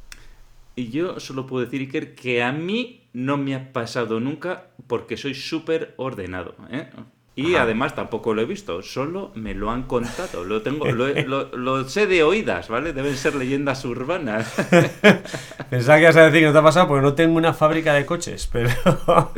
Y 0.76 0.90
yo 0.90 1.20
solo 1.20 1.46
puedo 1.46 1.64
decir, 1.64 1.80
Iker, 1.82 2.14
que 2.14 2.42
a 2.42 2.50
mí 2.52 3.02
no 3.12 3.36
me 3.36 3.54
ha 3.54 3.72
pasado 3.72 4.18
nunca 4.20 4.64
porque 4.86 5.16
soy 5.16 5.34
súper 5.34 5.94
ordenado. 5.98 6.54
¿eh? 6.70 6.88
Y 7.36 7.54
Ajá. 7.54 7.62
además 7.64 7.94
tampoco 7.96 8.32
lo 8.34 8.42
he 8.42 8.44
visto, 8.44 8.80
solo 8.82 9.32
me 9.34 9.54
lo 9.54 9.70
han 9.70 9.84
contado. 9.84 10.44
Lo 10.44 10.62
tengo, 10.62 10.86
lo, 10.92 11.08
lo- 11.08 11.56
lo 11.56 11.88
sé 11.88 12.06
de 12.06 12.22
oídas, 12.24 12.68
¿vale? 12.68 12.92
Deben 12.92 13.16
ser 13.16 13.34
leyendas 13.36 13.84
urbanas. 13.84 14.52
Pensaba 15.70 15.98
que 15.98 16.02
ibas 16.04 16.16
a 16.16 16.24
decir 16.26 16.40
que 16.40 16.46
no 16.46 16.52
te 16.52 16.58
ha 16.58 16.62
pasado 16.62 16.88
porque 16.88 17.02
no 17.02 17.14
tengo 17.14 17.36
una 17.36 17.52
fábrica 17.54 17.94
de 17.94 18.04
coches, 18.06 18.48
pero... 18.52 18.70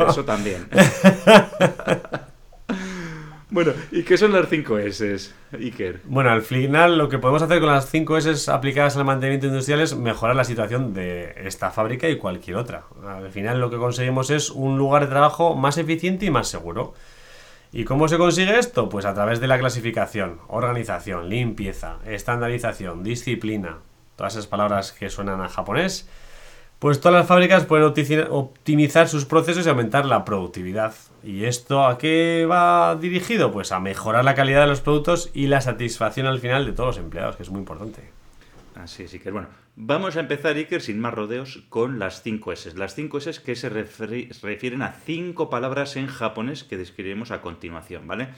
Eso 0.08 0.24
también. 0.24 0.68
Bueno, 3.56 3.72
¿y 3.90 4.02
qué 4.02 4.18
son 4.18 4.34
las 4.34 4.50
5 4.50 4.80
S, 4.80 5.30
Iker? 5.58 6.02
Bueno, 6.04 6.28
al 6.28 6.42
final 6.42 6.98
lo 6.98 7.08
que 7.08 7.16
podemos 7.16 7.40
hacer 7.40 7.58
con 7.58 7.70
las 7.70 7.88
5 7.88 8.18
S 8.18 8.50
aplicadas 8.50 8.98
al 8.98 9.06
mantenimiento 9.06 9.46
industrial 9.46 9.80
es 9.80 9.96
mejorar 9.96 10.36
la 10.36 10.44
situación 10.44 10.92
de 10.92 11.32
esta 11.38 11.70
fábrica 11.70 12.06
y 12.06 12.18
cualquier 12.18 12.58
otra. 12.58 12.84
Al 13.02 13.30
final 13.30 13.58
lo 13.58 13.70
que 13.70 13.78
conseguimos 13.78 14.28
es 14.28 14.50
un 14.50 14.76
lugar 14.76 15.04
de 15.04 15.08
trabajo 15.08 15.56
más 15.56 15.78
eficiente 15.78 16.26
y 16.26 16.30
más 16.30 16.48
seguro. 16.48 16.92
¿Y 17.72 17.84
cómo 17.84 18.08
se 18.08 18.18
consigue 18.18 18.58
esto? 18.58 18.90
Pues 18.90 19.06
a 19.06 19.14
través 19.14 19.40
de 19.40 19.46
la 19.46 19.58
clasificación, 19.58 20.38
organización, 20.48 21.30
limpieza, 21.30 21.96
estandarización, 22.04 23.02
disciplina, 23.02 23.78
todas 24.16 24.34
esas 24.34 24.48
palabras 24.48 24.92
que 24.92 25.08
suenan 25.08 25.40
a 25.40 25.48
japonés, 25.48 26.06
pues 26.78 27.00
todas 27.00 27.20
las 27.20 27.26
fábricas 27.26 27.64
pueden 27.64 27.90
optimizar 28.28 29.08
sus 29.08 29.24
procesos 29.24 29.64
y 29.64 29.70
aumentar 29.70 30.04
la 30.04 30.26
productividad. 30.26 30.92
¿Y 31.22 31.44
esto 31.44 31.84
a 31.84 31.98
qué 31.98 32.46
va 32.48 32.96
dirigido? 32.96 33.50
Pues 33.52 33.72
a 33.72 33.80
mejorar 33.80 34.24
la 34.24 34.34
calidad 34.34 34.62
de 34.62 34.68
los 34.68 34.80
productos 34.80 35.30
y 35.34 35.46
la 35.48 35.60
satisfacción 35.60 36.26
al 36.26 36.38
final 36.38 36.66
de 36.66 36.72
todos 36.72 36.96
los 36.96 37.04
empleados, 37.04 37.36
que 37.36 37.42
es 37.42 37.50
muy 37.50 37.60
importante. 37.60 38.16
Así 38.76 39.04
es, 39.04 39.10
que 39.20 39.30
Bueno, 39.30 39.48
vamos 39.74 40.16
a 40.16 40.20
empezar, 40.20 40.56
Iker, 40.56 40.82
sin 40.82 41.00
más 41.00 41.14
rodeos, 41.14 41.64
con 41.70 41.98
las 41.98 42.22
5 42.22 42.52
S. 42.52 42.76
Las 42.76 42.94
5 42.94 43.18
S 43.18 43.42
que 43.42 43.56
se 43.56 43.68
refieren 43.70 44.82
a 44.82 44.92
cinco 44.92 45.48
palabras 45.48 45.96
en 45.96 46.06
japonés 46.06 46.62
que 46.62 46.76
describiremos 46.76 47.30
a 47.30 47.40
continuación, 47.40 48.06
¿vale? 48.06 48.28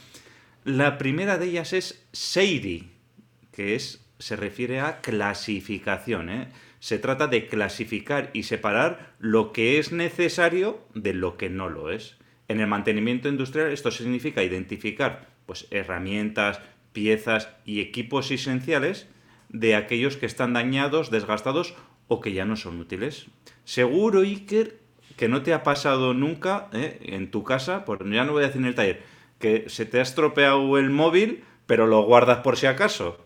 La 0.64 0.96
primera 0.96 1.38
de 1.38 1.46
ellas 1.46 1.72
es 1.72 2.06
Seiri, 2.12 2.92
que 3.52 3.74
es, 3.74 4.04
se 4.18 4.36
refiere 4.36 4.80
a 4.80 5.00
clasificación, 5.00 6.30
¿eh? 6.30 6.48
Se 6.80 6.98
trata 6.98 7.26
de 7.26 7.48
clasificar 7.48 8.30
y 8.32 8.44
separar 8.44 9.14
lo 9.18 9.52
que 9.52 9.78
es 9.78 9.90
necesario 9.90 10.80
de 10.94 11.14
lo 11.14 11.36
que 11.36 11.50
no 11.50 11.68
lo 11.68 11.90
es. 11.90 12.16
En 12.48 12.60
el 12.60 12.66
mantenimiento 12.66 13.28
industrial 13.28 13.70
esto 13.70 13.90
significa 13.90 14.42
identificar 14.42 15.28
pues, 15.46 15.66
herramientas, 15.70 16.60
piezas 16.92 17.50
y 17.64 17.80
equipos 17.80 18.30
esenciales 18.30 19.06
de 19.50 19.76
aquellos 19.76 20.16
que 20.16 20.26
están 20.26 20.54
dañados, 20.54 21.10
desgastados 21.10 21.74
o 22.08 22.20
que 22.20 22.32
ya 22.32 22.46
no 22.46 22.56
son 22.56 22.80
útiles. 22.80 23.26
Seguro, 23.64 24.20
Iker, 24.20 24.78
que 25.16 25.28
no 25.28 25.42
te 25.42 25.52
ha 25.52 25.62
pasado 25.62 26.14
nunca 26.14 26.68
¿eh? 26.72 26.98
en 27.02 27.30
tu 27.30 27.44
casa, 27.44 27.84
por 27.84 28.10
ya 28.10 28.24
no 28.24 28.32
voy 28.32 28.44
a 28.44 28.46
decir 28.46 28.62
en 28.62 28.68
el 28.68 28.74
taller, 28.74 29.02
que 29.38 29.68
se 29.68 29.84
te 29.84 29.98
ha 29.98 30.02
estropeado 30.02 30.78
el 30.78 30.90
móvil, 30.90 31.44
pero 31.66 31.86
lo 31.86 32.02
guardas 32.02 32.38
por 32.38 32.56
si 32.56 32.66
acaso. 32.66 33.24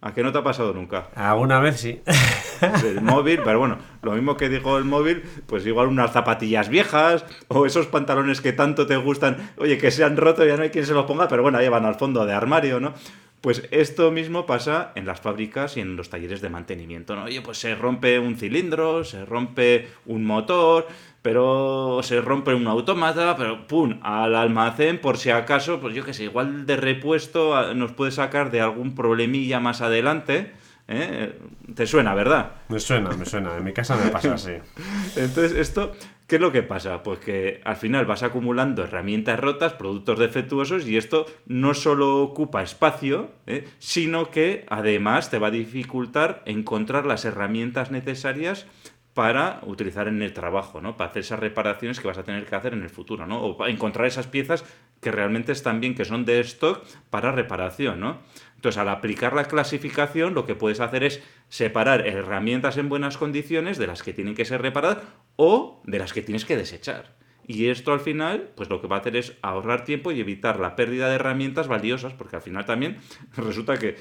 ¿A 0.00 0.14
qué 0.14 0.22
no 0.22 0.32
te 0.32 0.38
ha 0.38 0.44
pasado 0.44 0.72
nunca? 0.72 1.10
Alguna 1.14 1.60
vez 1.60 1.80
sí. 1.80 2.00
El 2.84 3.00
móvil, 3.00 3.40
pero 3.44 3.58
bueno, 3.58 3.78
lo 4.02 4.12
mismo 4.12 4.36
que 4.36 4.48
dijo 4.48 4.78
el 4.78 4.84
móvil, 4.84 5.22
pues 5.46 5.66
igual 5.66 5.88
unas 5.88 6.12
zapatillas 6.12 6.68
viejas 6.68 7.24
o 7.48 7.66
esos 7.66 7.86
pantalones 7.86 8.40
que 8.40 8.52
tanto 8.52 8.86
te 8.86 8.96
gustan, 8.96 9.52
oye, 9.56 9.78
que 9.78 9.90
se 9.90 10.04
han 10.04 10.16
roto, 10.16 10.44
ya 10.44 10.56
no 10.56 10.62
hay 10.62 10.70
quien 10.70 10.86
se 10.86 10.94
los 10.94 11.06
ponga, 11.06 11.28
pero 11.28 11.42
bueno, 11.42 11.58
ahí 11.58 11.68
van 11.68 11.84
al 11.84 11.94
fondo 11.94 12.24
de 12.26 12.32
armario, 12.32 12.80
¿no? 12.80 12.94
Pues 13.40 13.62
esto 13.70 14.10
mismo 14.10 14.46
pasa 14.46 14.90
en 14.96 15.06
las 15.06 15.20
fábricas 15.20 15.76
y 15.76 15.80
en 15.80 15.94
los 15.94 16.10
talleres 16.10 16.40
de 16.40 16.48
mantenimiento, 16.48 17.14
¿no? 17.14 17.24
Oye, 17.24 17.40
pues 17.40 17.58
se 17.58 17.76
rompe 17.76 18.18
un 18.18 18.36
cilindro, 18.36 19.04
se 19.04 19.24
rompe 19.24 19.88
un 20.06 20.24
motor, 20.24 20.88
pero 21.22 22.00
se 22.02 22.20
rompe 22.20 22.52
un 22.54 22.66
autómata, 22.66 23.36
pero 23.36 23.68
pum, 23.68 24.00
al 24.02 24.34
almacén 24.34 25.00
por 25.00 25.18
si 25.18 25.30
acaso, 25.30 25.78
pues 25.78 25.94
yo 25.94 26.04
qué 26.04 26.14
sé, 26.14 26.24
igual 26.24 26.66
de 26.66 26.76
repuesto 26.76 27.56
ah, 27.56 27.74
nos 27.74 27.92
puede 27.92 28.10
sacar 28.10 28.50
de 28.50 28.60
algún 28.60 28.96
problemilla 28.96 29.60
más 29.60 29.82
adelante. 29.82 30.52
¿Eh? 30.88 31.38
¿Te 31.74 31.86
suena, 31.86 32.14
verdad? 32.14 32.52
Me 32.68 32.80
suena, 32.80 33.10
me 33.10 33.24
suena. 33.24 33.56
En 33.56 33.64
mi 33.64 33.72
casa 33.72 33.96
me 33.96 34.10
pasa 34.10 34.34
así. 34.34 34.52
Entonces, 35.16 35.52
esto 35.52 35.92
¿Qué 36.28 36.36
es 36.36 36.42
lo 36.42 36.52
que 36.52 36.62
pasa? 36.62 37.02
Pues 37.02 37.20
que 37.20 37.62
al 37.64 37.76
final 37.76 38.04
vas 38.04 38.22
acumulando 38.22 38.84
herramientas 38.84 39.40
rotas, 39.40 39.72
productos 39.72 40.18
defectuosos 40.18 40.86
y 40.86 40.98
esto 40.98 41.24
no 41.46 41.72
solo 41.72 42.18
ocupa 42.18 42.62
espacio, 42.62 43.30
¿eh? 43.46 43.66
sino 43.78 44.30
que 44.30 44.66
además 44.68 45.30
te 45.30 45.38
va 45.38 45.46
a 45.46 45.50
dificultar 45.50 46.42
encontrar 46.44 47.06
las 47.06 47.24
herramientas 47.24 47.90
necesarias 47.90 48.66
para 49.14 49.60
utilizar 49.66 50.06
en 50.06 50.20
el 50.20 50.34
trabajo, 50.34 50.82
¿no? 50.82 50.98
Para 50.98 51.10
hacer 51.10 51.20
esas 51.20 51.40
reparaciones 51.40 51.98
que 51.98 52.06
vas 52.06 52.18
a 52.18 52.24
tener 52.24 52.44
que 52.44 52.54
hacer 52.54 52.74
en 52.74 52.82
el 52.82 52.90
futuro, 52.90 53.26
¿no? 53.26 53.42
O 53.42 53.56
para 53.56 53.72
encontrar 53.72 54.06
esas 54.06 54.26
piezas 54.26 54.66
que 55.00 55.10
realmente 55.10 55.52
están 55.52 55.80
bien, 55.80 55.94
que 55.94 56.04
son 56.04 56.24
de 56.24 56.40
stock 56.40 56.84
para 57.08 57.32
reparación, 57.32 58.00
¿no? 58.00 58.18
Entonces, 58.58 58.80
al 58.80 58.88
aplicar 58.88 59.34
la 59.34 59.44
clasificación, 59.44 60.34
lo 60.34 60.44
que 60.44 60.56
puedes 60.56 60.80
hacer 60.80 61.04
es 61.04 61.22
separar 61.48 62.08
herramientas 62.08 62.76
en 62.76 62.88
buenas 62.88 63.16
condiciones 63.16 63.78
de 63.78 63.86
las 63.86 64.02
que 64.02 64.12
tienen 64.12 64.34
que 64.34 64.44
ser 64.44 64.60
reparadas 64.60 64.98
o 65.36 65.80
de 65.84 66.00
las 66.00 66.12
que 66.12 66.22
tienes 66.22 66.44
que 66.44 66.56
desechar. 66.56 67.14
Y 67.46 67.68
esto 67.68 67.92
al 67.92 68.00
final, 68.00 68.50
pues 68.56 68.68
lo 68.68 68.80
que 68.80 68.88
va 68.88 68.96
a 68.96 68.98
hacer 68.98 69.14
es 69.14 69.36
ahorrar 69.42 69.84
tiempo 69.84 70.10
y 70.10 70.18
evitar 70.18 70.58
la 70.58 70.74
pérdida 70.74 71.08
de 71.08 71.14
herramientas 71.14 71.68
valiosas, 71.68 72.14
porque 72.14 72.34
al 72.34 72.42
final 72.42 72.64
también 72.64 72.98
resulta 73.36 73.78
que 73.78 73.94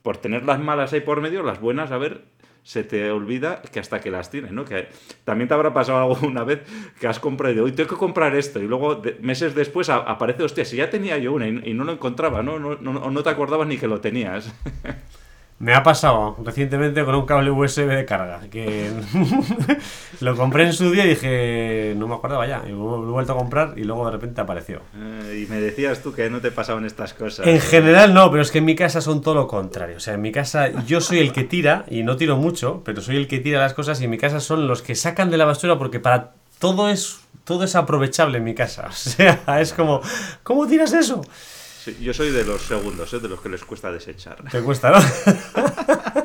por 0.00 0.16
tener 0.16 0.46
las 0.46 0.58
malas 0.58 0.94
ahí 0.94 1.02
por 1.02 1.20
medio, 1.20 1.42
las 1.42 1.60
buenas, 1.60 1.92
a 1.92 1.98
ver, 1.98 2.24
se 2.62 2.84
te 2.84 3.10
olvida 3.10 3.60
que 3.62 3.80
hasta 3.80 4.00
que 4.00 4.10
las 4.10 4.30
tienes, 4.30 4.52
¿no? 4.52 4.64
Que 4.64 4.88
también 5.24 5.48
te 5.48 5.54
habrá 5.54 5.72
pasado 5.74 5.98
algo 5.98 6.26
una 6.26 6.44
vez 6.44 6.60
que 7.00 7.06
has 7.06 7.18
comprado 7.18 7.54
y 7.54 7.58
hoy 7.58 7.72
tengo 7.72 7.90
que 7.90 7.96
comprar 7.96 8.34
esto 8.36 8.60
y 8.60 8.66
luego 8.66 9.02
meses 9.20 9.54
después 9.54 9.90
aparece, 9.90 10.42
hostia, 10.42 10.64
si 10.64 10.76
ya 10.76 10.90
tenía 10.90 11.18
yo 11.18 11.32
una 11.32 11.48
y, 11.48 11.74
no 11.74 11.84
lo 11.84 11.92
encontraba, 11.92 12.42
¿no? 12.42 12.58
No, 12.58 12.76
no, 12.76 13.10
no 13.10 13.22
te 13.22 13.30
acordabas 13.30 13.66
ni 13.66 13.78
que 13.78 13.88
lo 13.88 14.00
tenías. 14.00 14.52
Me 15.62 15.74
ha 15.74 15.84
pasado 15.84 16.36
recientemente 16.44 17.04
con 17.04 17.14
un 17.14 17.24
cable 17.24 17.52
USB 17.52 17.86
de 17.86 18.04
carga, 18.04 18.40
que 18.50 18.90
lo 20.20 20.34
compré 20.34 20.64
en 20.64 20.72
su 20.72 20.90
día 20.90 21.04
y 21.04 21.10
dije, 21.10 21.94
no 21.96 22.08
me 22.08 22.16
acordaba 22.16 22.48
ya, 22.48 22.64
y 22.66 22.70
lo 22.70 22.96
he 22.96 23.12
vuelto 23.12 23.34
a 23.34 23.36
comprar 23.36 23.74
y 23.76 23.84
luego 23.84 24.04
de 24.06 24.10
repente 24.10 24.40
apareció. 24.40 24.80
Eh, 24.96 25.44
y 25.46 25.48
me 25.48 25.60
decías 25.60 26.02
tú 26.02 26.12
que 26.12 26.28
no 26.30 26.40
te 26.40 26.50
pasaban 26.50 26.84
estas 26.84 27.14
cosas. 27.14 27.46
En 27.46 27.60
general 27.60 28.12
no, 28.12 28.28
pero 28.32 28.42
es 28.42 28.50
que 28.50 28.58
en 28.58 28.64
mi 28.64 28.74
casa 28.74 29.00
son 29.00 29.22
todo 29.22 29.36
lo 29.36 29.46
contrario. 29.46 29.98
O 29.98 30.00
sea, 30.00 30.14
en 30.14 30.22
mi 30.22 30.32
casa 30.32 30.68
yo 30.84 31.00
soy 31.00 31.20
el 31.20 31.32
que 31.32 31.44
tira, 31.44 31.84
y 31.88 32.02
no 32.02 32.16
tiro 32.16 32.36
mucho, 32.36 32.82
pero 32.84 33.00
soy 33.00 33.14
el 33.14 33.28
que 33.28 33.38
tira 33.38 33.60
las 33.60 33.72
cosas 33.72 34.00
y 34.00 34.04
en 34.06 34.10
mi 34.10 34.18
casa 34.18 34.40
son 34.40 34.66
los 34.66 34.82
que 34.82 34.96
sacan 34.96 35.30
de 35.30 35.36
la 35.36 35.44
basura 35.44 35.78
porque 35.78 36.00
para 36.00 36.32
todo 36.58 36.88
es, 36.88 37.20
todo 37.44 37.62
es 37.62 37.76
aprovechable 37.76 38.38
en 38.38 38.44
mi 38.44 38.56
casa. 38.56 38.88
O 38.90 38.92
sea, 38.92 39.60
es 39.60 39.72
como, 39.72 40.00
¿cómo 40.42 40.66
tiras 40.66 40.92
eso? 40.92 41.22
Yo 42.00 42.14
soy 42.14 42.30
de 42.30 42.44
los 42.44 42.62
segundos, 42.62 43.12
¿eh? 43.12 43.20
de 43.20 43.28
los 43.28 43.40
que 43.40 43.48
les 43.48 43.64
cuesta 43.64 43.90
desechar. 43.90 44.36
Te 44.50 44.60
cuesta, 44.60 44.90
¿no? 44.90 44.98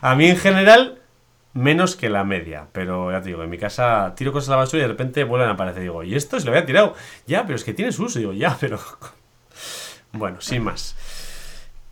a 0.00 0.14
mí 0.14 0.28
en 0.28 0.36
general, 0.36 1.00
menos 1.52 1.96
que 1.96 2.08
la 2.08 2.24
media. 2.24 2.68
Pero 2.72 3.10
ya 3.10 3.20
te 3.20 3.28
digo, 3.28 3.42
en 3.42 3.50
mi 3.50 3.58
casa 3.58 4.14
tiro 4.16 4.32
cosas 4.32 4.50
a 4.50 4.52
la 4.52 4.56
basura 4.58 4.80
y 4.80 4.82
de 4.82 4.88
repente 4.88 5.24
vuelven 5.24 5.48
a 5.48 5.52
aparecer. 5.52 5.82
Digo, 5.82 6.02
¿y 6.02 6.14
esto? 6.14 6.38
Se 6.38 6.46
lo 6.46 6.52
había 6.52 6.66
tirado. 6.66 6.94
Ya, 7.26 7.44
pero 7.44 7.56
es 7.56 7.64
que 7.64 7.74
tienes 7.74 7.98
uso. 7.98 8.18
Digo, 8.18 8.32
ya, 8.32 8.56
pero. 8.60 8.78
bueno, 10.12 10.40
sin 10.40 10.64
más. 10.64 10.96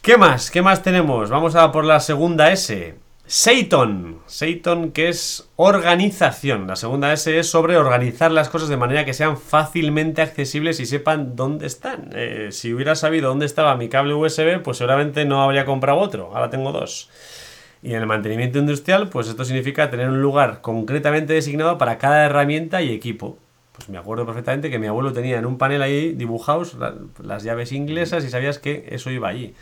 ¿Qué 0.03 0.17
más? 0.17 0.51
¿Qué 0.51 0.63
más 0.63 0.83
tenemos? 0.83 1.31
Vamos 1.31 1.55
a 1.55 1.73
por 1.73 1.85
la 1.85 2.01
segunda 2.01 2.53
S. 2.53 2.95
Seiton. 3.27 4.21
Seiton, 4.27 4.93
que 4.93 5.09
es 5.09 5.49
organización. 5.57 6.67
La 6.67 6.77
segunda 6.77 7.11
S 7.11 7.39
es 7.39 7.49
sobre 7.49 7.79
organizar 7.79 8.31
las 8.31 8.51
cosas 8.51 8.69
de 8.69 8.77
manera 8.77 9.07
que 9.07 9.15
sean 9.15 9.39
fácilmente 9.39 10.21
accesibles 10.21 10.79
y 10.79 10.85
sepan 10.85 11.35
dónde 11.35 11.67
están. 11.67 12.11
Eh, 12.13 12.49
si 12.53 12.75
hubiera 12.75 12.95
sabido 12.95 13.31
dónde 13.31 13.47
estaba 13.47 13.77
mi 13.77 13.89
cable 13.89 14.13
USB, 14.13 14.61
pues 14.63 14.77
seguramente 14.77 15.25
no 15.25 15.43
habría 15.43 15.65
comprado 15.65 16.01
otro. 16.01 16.33
Ahora 16.35 16.51
tengo 16.51 16.71
dos. 16.71 17.09
Y 17.83 17.95
en 17.95 18.03
el 18.03 18.07
mantenimiento 18.07 18.59
industrial, 18.59 19.09
pues 19.09 19.29
esto 19.29 19.45
significa 19.47 19.91
tener 19.91 20.11
un 20.11 20.21
lugar 20.21 20.61
concretamente 20.61 21.33
designado 21.33 21.79
para 21.79 21.97
cada 21.97 22.27
herramienta 22.27 22.83
y 22.83 22.93
equipo. 22.93 23.39
Pues 23.73 23.89
me 23.89 23.97
acuerdo 23.97 24.27
perfectamente 24.27 24.71
que 24.71 24.79
mi 24.79 24.87
abuelo 24.87 25.15
tenía 25.15 25.39
en 25.39 25.47
un 25.47 25.57
panel 25.57 25.81
ahí 25.81 26.13
dibujados 26.13 26.77
las 27.23 27.43
llaves 27.43 27.73
inglesas 27.73 28.23
y 28.25 28.31
sabías 28.31 28.59
que 28.59 28.87
eso 28.91 29.11
iba 29.11 29.29
allí 29.29 29.55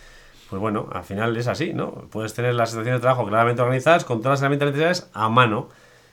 pues 0.52 0.61
bueno, 0.61 0.87
al 0.92 1.02
final 1.02 1.35
es 1.38 1.49
así, 1.49 1.73
¿no? 1.73 1.92
Puedes 2.11 2.35
tener 2.35 2.52
las 2.52 2.73
estaciones 2.73 2.99
de 2.99 3.00
trabajo 3.00 3.26
claramente 3.26 3.62
organizadas 3.62 4.04
con 4.04 4.18
todas 4.18 4.32
las 4.32 4.40
herramientas 4.42 4.66
necesarias 4.66 5.11
a 5.14 5.30
mano 5.30 5.71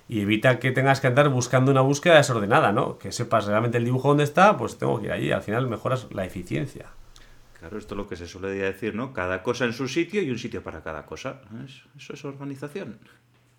y 0.07 0.21
evita 0.21 0.59
que 0.59 0.71
tengas 0.71 1.01
que 1.01 1.07
andar 1.07 1.27
buscando 1.27 1.71
una 1.71 1.81
búsqueda 1.81 2.15
desordenada, 2.15 2.71
¿no? 2.71 2.97
Que 2.97 3.11
sepas 3.11 3.47
realmente 3.47 3.79
el 3.79 3.83
dibujo 3.83 4.07
dónde 4.07 4.23
está, 4.23 4.55
pues 4.55 4.77
tengo 4.77 4.97
que 5.01 5.07
ir 5.07 5.11
allí. 5.11 5.31
Al 5.33 5.41
final 5.41 5.67
mejoras 5.67 6.07
la 6.11 6.23
eficiencia. 6.23 6.85
Claro, 7.59 7.77
esto 7.77 7.95
es 7.95 7.97
lo 7.97 8.07
que 8.07 8.15
se 8.15 8.27
suele 8.27 8.47
decir, 8.51 8.95
¿no? 8.95 9.11
Cada 9.11 9.43
cosa 9.43 9.65
en 9.65 9.73
su 9.73 9.89
sitio 9.89 10.21
y 10.21 10.31
un 10.31 10.39
sitio 10.39 10.63
para 10.63 10.83
cada 10.83 11.05
cosa. 11.05 11.41
Eso 11.97 12.13
es 12.13 12.23
organización. 12.23 12.99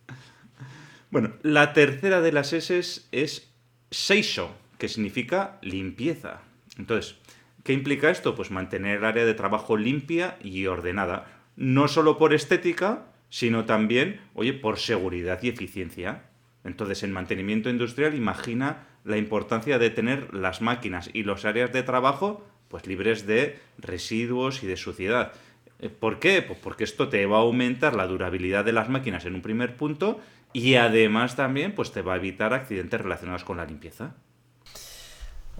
Bueno, 1.10 1.32
la 1.42 1.72
tercera 1.72 2.20
de 2.20 2.30
las 2.30 2.52
S 2.52 2.78
es 3.10 3.52
Seisho, 3.90 4.52
que 4.78 4.88
significa 4.88 5.58
limpieza. 5.60 6.42
Entonces, 6.78 7.16
¿Qué 7.64 7.72
implica 7.72 8.10
esto? 8.10 8.34
Pues 8.34 8.50
mantener 8.50 8.98
el 8.98 9.04
área 9.04 9.24
de 9.24 9.34
trabajo 9.34 9.76
limpia 9.76 10.38
y 10.42 10.66
ordenada. 10.66 11.26
No 11.56 11.88
solo 11.88 12.16
por 12.16 12.32
estética, 12.32 13.06
sino 13.28 13.64
también, 13.64 14.20
oye, 14.34 14.52
por 14.52 14.78
seguridad 14.78 15.40
y 15.42 15.48
eficiencia. 15.48 16.24
Entonces, 16.64 17.02
en 17.02 17.12
mantenimiento 17.12 17.70
industrial, 17.70 18.14
imagina 18.14 18.86
la 19.04 19.16
importancia 19.16 19.78
de 19.78 19.90
tener 19.90 20.34
las 20.34 20.60
máquinas 20.60 21.10
y 21.12 21.22
las 21.24 21.44
áreas 21.44 21.72
de 21.72 21.82
trabajo 21.82 22.44
pues 22.68 22.86
libres 22.86 23.26
de 23.26 23.58
residuos 23.78 24.62
y 24.62 24.66
de 24.66 24.76
suciedad. 24.76 25.32
Eh, 25.80 25.88
¿Por 25.88 26.20
qué? 26.20 26.40
Pues 26.40 26.58
porque 26.58 26.84
esto 26.84 27.08
te 27.08 27.26
va 27.26 27.38
a 27.38 27.40
aumentar 27.40 27.96
la 27.96 28.06
durabilidad 28.06 28.64
de 28.64 28.72
las 28.72 28.88
máquinas 28.88 29.26
en 29.26 29.34
un 29.34 29.42
primer 29.42 29.76
punto 29.76 30.20
y 30.52 30.76
además 30.76 31.34
también 31.36 31.74
pues 31.74 31.92
te 31.92 32.02
va 32.02 32.14
a 32.14 32.16
evitar 32.16 32.54
accidentes 32.54 33.00
relacionados 33.00 33.44
con 33.44 33.56
la 33.56 33.64
limpieza. 33.64 34.14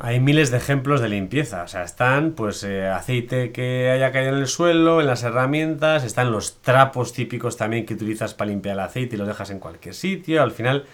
Hay 0.03 0.19
miles 0.19 0.51
de 0.51 0.57
ejemplos 0.57 1.03
de 1.03 1.11
limpieza. 1.11 1.63
O 1.63 1.69
sea, 1.69 1.85
están 1.85 2.33
pues 2.33 2.65
eh, 2.65 2.89
aceite 2.89 3.53
que 3.53 3.91
haya 3.91 4.13
caído 4.13 4.31
en 4.31 4.39
el 4.39 4.47
suelo, 4.47 5.03
en 5.03 5.07
las 5.07 5.25
herramientas, 5.25 6.05
están 6.05 6.33
los 6.33 6.63
trapos 6.63 7.13
típicos 7.13 7.59
también 7.59 7.85
que 7.85 7.93
utilizas 7.93 8.33
para 8.33 8.51
limpiar 8.51 8.77
el 8.77 8.81
aceite 8.81 9.17
y 9.17 9.19
los 9.19 9.29
dejas 9.29 9.51
en 9.51 9.59
cualquier 9.59 9.95
sitio. 9.95 10.43
Al 10.43 10.53
final, 10.53 10.87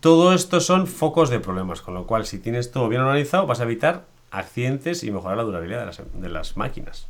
todo 0.00 0.32
esto 0.32 0.60
son 0.60 0.86
focos 0.86 1.28
de 1.28 1.38
problemas, 1.38 1.82
con 1.82 1.92
lo 1.92 2.06
cual 2.06 2.24
si 2.24 2.38
tienes 2.38 2.70
todo 2.70 2.88
bien 2.88 3.02
organizado 3.02 3.46
vas 3.46 3.60
a 3.60 3.64
evitar 3.64 4.06
accidentes 4.30 5.04
y 5.04 5.10
mejorar 5.10 5.36
la 5.36 5.42
durabilidad 5.42 5.80
de 5.80 5.86
las, 5.86 6.02
de 6.14 6.28
las 6.30 6.56
máquinas. 6.56 7.08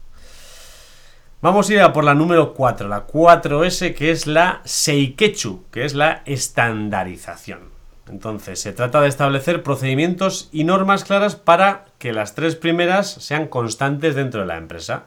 Vamos 1.42 1.70
a 1.70 1.74
ir 1.74 1.80
a 1.80 1.92
por 1.92 2.02
la 2.02 2.14
número 2.14 2.54
4, 2.54 2.88
la 2.88 3.06
4S, 3.06 3.94
que 3.94 4.10
es 4.10 4.26
la 4.26 4.62
Seikechu, 4.64 5.62
que 5.70 5.84
es 5.84 5.94
la 5.94 6.22
estandarización. 6.24 7.75
Entonces, 8.08 8.60
se 8.60 8.72
trata 8.72 9.00
de 9.00 9.08
establecer 9.08 9.62
procedimientos 9.62 10.48
y 10.52 10.64
normas 10.64 11.04
claras 11.04 11.34
para 11.34 11.86
que 11.98 12.12
las 12.12 12.34
tres 12.34 12.54
primeras 12.54 13.10
sean 13.10 13.48
constantes 13.48 14.14
dentro 14.14 14.40
de 14.40 14.46
la 14.46 14.56
empresa. 14.56 15.04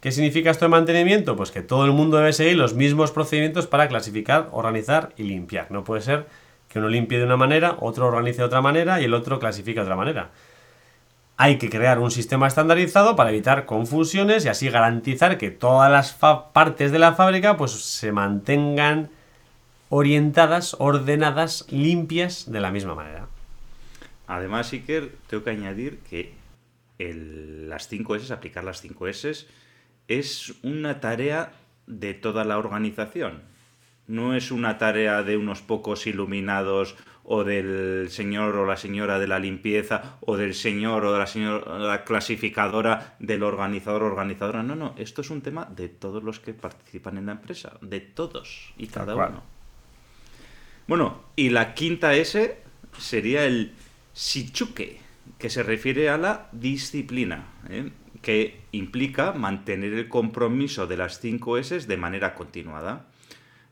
¿Qué 0.00 0.10
significa 0.12 0.50
esto 0.50 0.64
de 0.64 0.70
mantenimiento? 0.70 1.36
Pues 1.36 1.50
que 1.50 1.60
todo 1.60 1.84
el 1.84 1.92
mundo 1.92 2.16
debe 2.16 2.32
seguir 2.32 2.56
los 2.56 2.72
mismos 2.72 3.10
procedimientos 3.10 3.66
para 3.66 3.88
clasificar, 3.88 4.48
organizar 4.52 5.10
y 5.18 5.24
limpiar. 5.24 5.70
No 5.70 5.84
puede 5.84 6.00
ser 6.00 6.26
que 6.68 6.78
uno 6.78 6.88
limpie 6.88 7.18
de 7.18 7.24
una 7.24 7.36
manera, 7.36 7.76
otro 7.80 8.06
organice 8.06 8.38
de 8.38 8.44
otra 8.44 8.62
manera 8.62 9.00
y 9.00 9.04
el 9.04 9.12
otro 9.12 9.38
clasifique 9.38 9.80
de 9.80 9.84
otra 9.84 9.96
manera. 9.96 10.30
Hay 11.36 11.58
que 11.58 11.68
crear 11.68 11.98
un 11.98 12.10
sistema 12.10 12.46
estandarizado 12.46 13.16
para 13.16 13.30
evitar 13.30 13.66
confusiones 13.66 14.46
y 14.46 14.48
así 14.48 14.70
garantizar 14.70 15.36
que 15.36 15.50
todas 15.50 15.90
las 15.90 16.12
partes 16.52 16.92
de 16.92 16.98
la 16.98 17.14
fábrica 17.14 17.58
pues, 17.58 17.72
se 17.72 18.12
mantengan 18.12 19.10
orientadas, 19.90 20.76
ordenadas, 20.78 21.66
limpias 21.70 22.50
de 22.50 22.60
la 22.60 22.70
misma 22.70 22.94
manera. 22.94 23.26
Además, 24.28 24.72
Iker, 24.72 25.10
tengo 25.26 25.42
que 25.44 25.50
añadir 25.50 25.98
que 26.08 26.32
las 26.98 27.88
5 27.88 28.14
S, 28.14 28.32
aplicar 28.32 28.62
las 28.64 28.80
5 28.80 29.08
S, 29.08 29.46
es 30.06 30.54
una 30.62 31.00
tarea 31.00 31.52
de 31.86 32.14
toda 32.14 32.44
la 32.44 32.58
organización. 32.58 33.42
No 34.06 34.34
es 34.34 34.52
una 34.52 34.78
tarea 34.78 35.22
de 35.24 35.36
unos 35.36 35.60
pocos 35.60 36.06
iluminados 36.06 36.96
o 37.24 37.42
del 37.42 38.10
señor 38.10 38.56
o 38.56 38.66
la 38.66 38.76
señora 38.76 39.18
de 39.18 39.26
la 39.26 39.38
limpieza 39.38 40.18
o 40.20 40.36
del 40.36 40.54
señor 40.54 41.04
o 41.04 41.12
de 41.12 41.18
la 41.18 41.26
señora 41.26 42.04
clasificadora 42.04 43.16
del 43.18 43.42
organizador 43.42 44.04
o 44.04 44.06
organizadora. 44.06 44.62
No, 44.62 44.76
no, 44.76 44.94
esto 44.98 45.20
es 45.20 45.30
un 45.30 45.42
tema 45.42 45.64
de 45.64 45.88
todos 45.88 46.22
los 46.22 46.38
que 46.38 46.54
participan 46.54 47.18
en 47.18 47.26
la 47.26 47.32
empresa, 47.32 47.72
de 47.80 48.00
todos 48.00 48.72
y 48.76 48.86
cada 48.86 49.16
uno. 49.16 49.59
Bueno, 50.90 51.22
y 51.36 51.50
la 51.50 51.74
quinta 51.74 52.16
S 52.16 52.58
sería 52.98 53.44
el 53.44 53.74
Shichuke, 54.12 54.98
que 55.38 55.48
se 55.48 55.62
refiere 55.62 56.08
a 56.08 56.18
la 56.18 56.48
disciplina, 56.50 57.46
¿eh? 57.68 57.92
que 58.22 58.62
implica 58.72 59.30
mantener 59.30 59.92
el 59.92 60.08
compromiso 60.08 60.88
de 60.88 60.96
las 60.96 61.20
cinco 61.20 61.58
S 61.58 61.86
de 61.86 61.96
manera 61.96 62.34
continuada. 62.34 63.06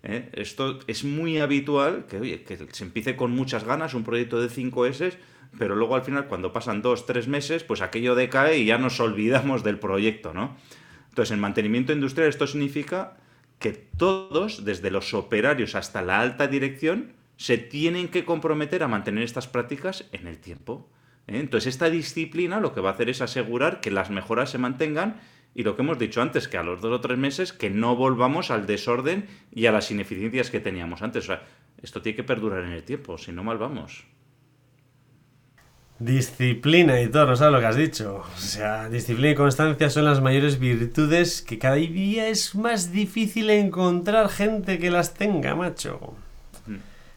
¿eh? 0.05 0.29
Esto 0.33 0.79
es 0.87 1.03
muy 1.03 1.39
habitual, 1.39 2.07
que, 2.07 2.45
que 2.45 2.57
se 2.71 2.85
empiece 2.85 3.17
con 3.17 3.33
muchas 3.33 3.65
ganas 3.65 3.95
un 3.95 4.05
proyecto 4.05 4.41
de 4.41 4.49
5 4.49 4.87
S, 4.87 5.19
pero 5.59 5.75
luego 5.75 5.97
al 5.97 6.03
final 6.03 6.29
cuando 6.29 6.53
pasan 6.53 6.83
dos, 6.83 7.05
tres 7.05 7.27
meses, 7.27 7.65
pues 7.65 7.81
aquello 7.81 8.15
decae 8.15 8.59
y 8.59 8.67
ya 8.67 8.79
nos 8.79 9.01
olvidamos 9.01 9.65
del 9.65 9.81
proyecto, 9.81 10.33
¿no? 10.33 10.57
Entonces, 11.09 11.33
en 11.33 11.41
mantenimiento 11.41 11.93
industrial 11.93 12.29
esto 12.29 12.47
significa 12.47 13.17
que 13.59 13.73
todos, 13.73 14.65
desde 14.65 14.91
los 14.91 15.15
operarios 15.15 15.75
hasta 15.75 16.03
la 16.03 16.21
alta 16.21 16.47
dirección, 16.47 17.13
se 17.37 17.59
tienen 17.59 18.09
que 18.09 18.25
comprometer 18.25 18.83
a 18.83 18.89
mantener 18.89 19.25
estas 19.25 19.47
prácticas 19.47 20.05
en 20.13 20.27
el 20.27 20.39
tiempo. 20.39 20.89
¿eh? 21.27 21.39
Entonces, 21.39 21.75
esta 21.75 21.91
disciplina 21.91 22.61
lo 22.61 22.75
que 22.75 22.81
va 22.81 22.91
a 22.91 22.93
hacer 22.93 23.09
es 23.09 23.23
asegurar 23.23 23.81
que 23.81 23.91
las 23.91 24.11
mejoras 24.11 24.51
se 24.51 24.59
mantengan 24.59 25.21
y 25.55 25.63
lo 25.63 25.75
que 25.75 25.83
hemos 25.83 25.99
dicho 25.99 26.23
antes, 26.23 26.47
que 26.47 26.59
a 26.59 26.63
los 26.63 26.81
dos 26.81 26.93
o 26.93 27.01
tres 27.01 27.19
meses 27.19 27.53
que 27.53 27.71
no 27.71 27.97
volvamos 27.97 28.51
al 28.51 28.67
desorden 28.67 29.27
y 29.53 29.67
a 29.67 29.73
las 29.73 29.91
ineficiencias 29.91 30.51
que 30.51 30.61
teníamos 30.61 31.03
antes. 31.03 31.25
O 31.25 31.27
sea, 31.29 31.43
esto 31.83 32.03
tiene 32.03 32.17
que 32.17 32.25
perdurar 32.25 32.65
en 32.65 32.73
el 32.73 32.85
tiempo, 32.85 33.19
si 33.19 33.33
no 33.33 33.43
mal 33.45 33.59
vamos. 33.59 34.05
Disciplina 36.01 37.01
y 37.01 37.09
todo, 37.09 37.27
no 37.27 37.37
sabes 37.37 37.53
lo 37.53 37.61
que 37.61 37.67
has 37.67 37.77
dicho. 37.77 38.23
O 38.37 38.41
sea, 38.41 38.89
disciplina 38.89 39.31
y 39.31 39.35
constancia 39.35 39.91
son 39.91 40.05
las 40.05 40.21
mayores 40.21 40.61
virtudes 40.61 41.43
que 41.43 41.59
cada 41.59 41.75
día 41.75 42.29
es 42.29 42.55
más 42.55 42.93
difícil 42.93 43.51
encontrar 43.51 44.29
gente 44.29 44.79
que 44.79 44.93
las 44.93 45.15
tenga, 45.15 45.57
macho. 45.57 46.15
Mm. 46.67 46.77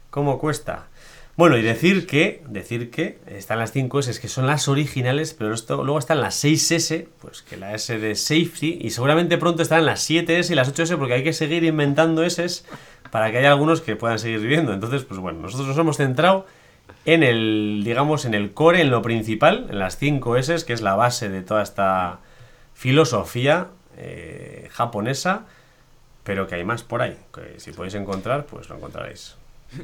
¿Cómo 0.09 0.39
cuesta? 0.39 0.87
Bueno, 1.37 1.57
y 1.57 1.61
decir 1.61 2.07
que, 2.07 2.43
decir 2.49 2.91
que 2.91 3.19
están 3.27 3.59
las 3.59 3.71
5 3.71 3.99
S 3.99 4.19
que 4.19 4.27
son 4.27 4.47
las 4.47 4.67
originales, 4.67 5.33
pero 5.33 5.53
esto, 5.53 5.83
luego 5.83 5.99
están 5.99 6.19
las 6.19 6.43
6S, 6.43 7.07
pues 7.21 7.41
que 7.41 7.57
la 7.57 7.73
S 7.73 7.97
de 7.97 8.15
safety, 8.15 8.79
y 8.81 8.89
seguramente 8.89 9.37
pronto 9.37 9.61
estarán 9.61 9.85
las 9.85 10.09
7S 10.09 10.49
y 10.51 10.55
las 10.55 10.73
8S 10.73 10.97
porque 10.97 11.13
hay 11.13 11.23
que 11.23 11.33
seguir 11.33 11.63
inventando 11.63 12.23
S 12.23 12.63
para 13.11 13.31
que 13.31 13.37
haya 13.37 13.51
algunos 13.51 13.81
que 13.81 13.95
puedan 13.95 14.19
seguir 14.19 14.39
viviendo. 14.39 14.73
Entonces, 14.73 15.03
pues 15.03 15.19
bueno, 15.19 15.39
nosotros 15.41 15.67
nos 15.67 15.77
hemos 15.77 15.97
centrado 15.97 16.47
en 17.05 17.23
el, 17.23 17.81
digamos, 17.83 18.25
en 18.25 18.33
el 18.33 18.53
core, 18.53 18.81
en 18.81 18.89
lo 18.89 19.01
principal, 19.01 19.67
en 19.69 19.79
las 19.79 19.97
5 19.97 20.37
S, 20.37 20.65
que 20.65 20.73
es 20.73 20.81
la 20.81 20.95
base 20.95 21.29
de 21.29 21.41
toda 21.41 21.63
esta 21.63 22.19
filosofía 22.73 23.67
eh, 23.97 24.69
japonesa, 24.71 25.45
pero 26.23 26.47
que 26.47 26.55
hay 26.55 26.63
más 26.63 26.83
por 26.83 27.01
ahí, 27.01 27.17
que 27.33 27.59
si 27.59 27.71
podéis 27.71 27.95
encontrar, 27.95 28.45
pues 28.45 28.69
lo 28.69 28.75
encontraréis. 28.75 29.35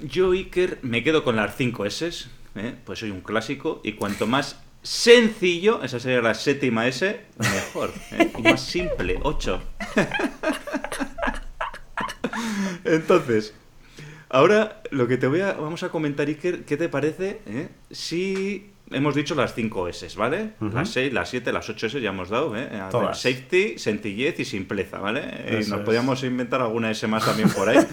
Yo, 0.03 0.31
Iker, 0.31 0.79
me 0.81 1.03
quedo 1.03 1.23
con 1.23 1.35
las 1.35 1.55
5 1.55 1.85
S, 1.85 2.25
¿eh? 2.55 2.75
pues 2.85 2.99
soy 2.99 3.11
un 3.11 3.21
clásico, 3.21 3.81
y 3.83 3.93
cuanto 3.93 4.27
más 4.27 4.59
sencillo, 4.83 5.83
esa 5.83 5.99
sería 5.99 6.21
la 6.21 6.33
séptima 6.33 6.87
S, 6.87 7.21
mejor. 7.37 7.93
¿eh? 8.11 8.31
Y 8.37 8.41
más 8.41 8.61
simple, 8.61 9.19
8. 9.21 9.61
Entonces, 12.85 13.53
ahora 14.29 14.81
lo 14.91 15.07
que 15.07 15.17
te 15.17 15.27
voy 15.27 15.41
a, 15.41 15.53
vamos 15.53 15.83
a 15.83 15.89
comentar, 15.89 16.27
Iker, 16.27 16.65
¿qué 16.65 16.77
te 16.77 16.89
parece 16.89 17.41
¿eh? 17.45 17.69
si 17.91 18.71
hemos 18.91 19.15
dicho 19.15 19.35
las 19.35 19.53
5 19.53 19.87
S, 19.89 20.07
¿vale? 20.17 20.51
Las 20.59 20.89
6, 20.89 21.13
las 21.13 21.29
7, 21.29 21.51
las 21.51 21.69
8 21.69 21.87
S 21.87 22.01
ya 22.01 22.09
hemos 22.09 22.29
dado, 22.29 22.55
¿eh? 22.55 22.69
safety, 23.13 23.77
sencillez 23.77 24.39
y 24.39 24.45
simpleza, 24.45 24.99
¿vale? 24.99 25.65
nos 25.67 25.81
podríamos 25.81 26.23
inventar 26.23 26.61
alguna 26.61 26.91
S 26.91 27.05
más 27.07 27.25
también 27.25 27.49
por 27.49 27.69
ahí. 27.69 27.79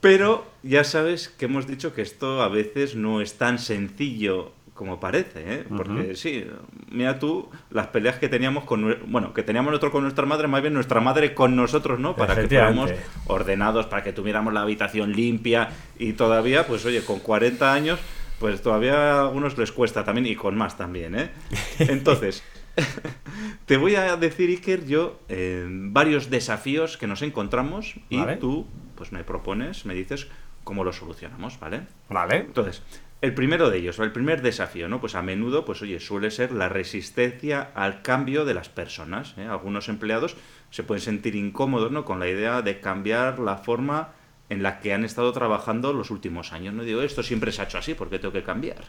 Pero 0.00 0.46
ya 0.62 0.84
sabes 0.84 1.28
que 1.28 1.46
hemos 1.46 1.66
dicho 1.66 1.94
que 1.94 2.02
esto 2.02 2.42
a 2.42 2.48
veces 2.48 2.94
no 2.94 3.22
es 3.22 3.38
tan 3.38 3.58
sencillo 3.58 4.52
como 4.74 4.98
parece, 4.98 5.54
¿eh? 5.54 5.64
Porque 5.74 6.16
sí, 6.16 6.44
mira 6.90 7.20
tú 7.20 7.48
las 7.70 7.86
peleas 7.86 8.18
que 8.18 8.28
teníamos 8.28 8.64
con, 8.64 8.98
bueno, 9.06 9.32
que 9.32 9.44
teníamos 9.44 9.70
nosotros 9.70 9.92
con 9.92 10.02
nuestra 10.02 10.26
madre, 10.26 10.48
más 10.48 10.62
bien 10.62 10.74
nuestra 10.74 11.00
madre 11.00 11.32
con 11.32 11.54
nosotros, 11.54 12.00
¿no? 12.00 12.16
Para 12.16 12.34
que 12.34 12.48
fuéramos 12.48 12.90
ordenados, 13.26 13.86
para 13.86 14.02
que 14.02 14.12
tuviéramos 14.12 14.52
la 14.52 14.62
habitación 14.62 15.12
limpia 15.12 15.70
y 15.96 16.14
todavía, 16.14 16.66
pues 16.66 16.84
oye, 16.84 17.04
con 17.04 17.20
40 17.20 17.72
años, 17.72 18.00
pues 18.40 18.62
todavía 18.62 18.94
a 18.94 19.20
algunos 19.20 19.56
les 19.56 19.70
cuesta 19.70 20.04
también 20.04 20.26
y 20.26 20.34
con 20.34 20.56
más 20.56 20.76
también, 20.76 21.14
¿eh? 21.14 21.30
Entonces, 21.78 22.42
te 23.66 23.76
voy 23.76 23.94
a 23.94 24.16
decir, 24.16 24.50
Iker, 24.50 24.86
yo 24.86 25.20
eh, 25.28 25.64
varios 25.68 26.30
desafíos 26.30 26.96
que 26.96 27.06
nos 27.06 27.22
encontramos 27.22 27.94
y 28.08 28.20
tú 28.40 28.66
pues 28.96 29.12
me 29.12 29.22
propones, 29.22 29.86
me 29.86 29.94
dices 29.94 30.26
cómo 30.64 30.82
lo 30.82 30.92
solucionamos, 30.92 31.60
¿vale? 31.60 31.82
Vale. 32.08 32.38
Entonces, 32.38 32.82
el 33.24 33.32
primero 33.32 33.70
de 33.70 33.78
ellos, 33.78 33.98
el 33.98 34.12
primer 34.12 34.42
desafío, 34.42 34.86
¿no? 34.86 35.00
Pues 35.00 35.14
a 35.14 35.22
menudo, 35.22 35.64
pues 35.64 35.80
oye, 35.80 35.98
suele 35.98 36.30
ser 36.30 36.52
la 36.52 36.68
resistencia 36.68 37.70
al 37.74 38.02
cambio 38.02 38.44
de 38.44 38.52
las 38.52 38.68
personas. 38.68 39.34
¿eh? 39.38 39.46
Algunos 39.46 39.88
empleados 39.88 40.36
se 40.70 40.82
pueden 40.82 41.00
sentir 41.00 41.34
incómodos, 41.34 41.90
¿no? 41.90 42.04
Con 42.04 42.20
la 42.20 42.28
idea 42.28 42.60
de 42.60 42.80
cambiar 42.80 43.38
la 43.38 43.56
forma 43.56 44.10
en 44.50 44.62
la 44.62 44.80
que 44.80 44.92
han 44.92 45.06
estado 45.06 45.32
trabajando 45.32 45.94
los 45.94 46.10
últimos 46.10 46.52
años. 46.52 46.74
No 46.74 46.82
digo, 46.82 47.00
esto 47.00 47.22
siempre 47.22 47.50
se 47.50 47.62
ha 47.62 47.64
hecho 47.64 47.78
así, 47.78 47.94
porque 47.94 48.18
tengo 48.18 48.32
que 48.32 48.42
cambiar? 48.42 48.84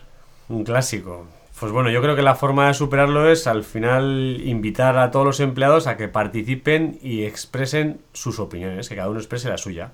Un 0.49 0.65
clásico. 0.65 1.25
Pues 1.57 1.71
bueno, 1.71 1.89
yo 1.89 2.01
creo 2.01 2.17
que 2.17 2.21
la 2.21 2.35
forma 2.35 2.67
de 2.67 2.73
superarlo 2.73 3.31
es 3.31 3.47
al 3.47 3.63
final 3.63 4.41
invitar 4.43 4.97
a 4.97 5.11
todos 5.11 5.25
los 5.25 5.39
empleados 5.39 5.87
a 5.87 5.95
que 5.95 6.09
participen 6.09 6.99
y 7.01 7.23
expresen 7.23 8.01
sus 8.11 8.39
opiniones, 8.39 8.89
que 8.89 8.97
cada 8.97 9.09
uno 9.09 9.19
exprese 9.19 9.47
la 9.47 9.57
suya. 9.57 9.93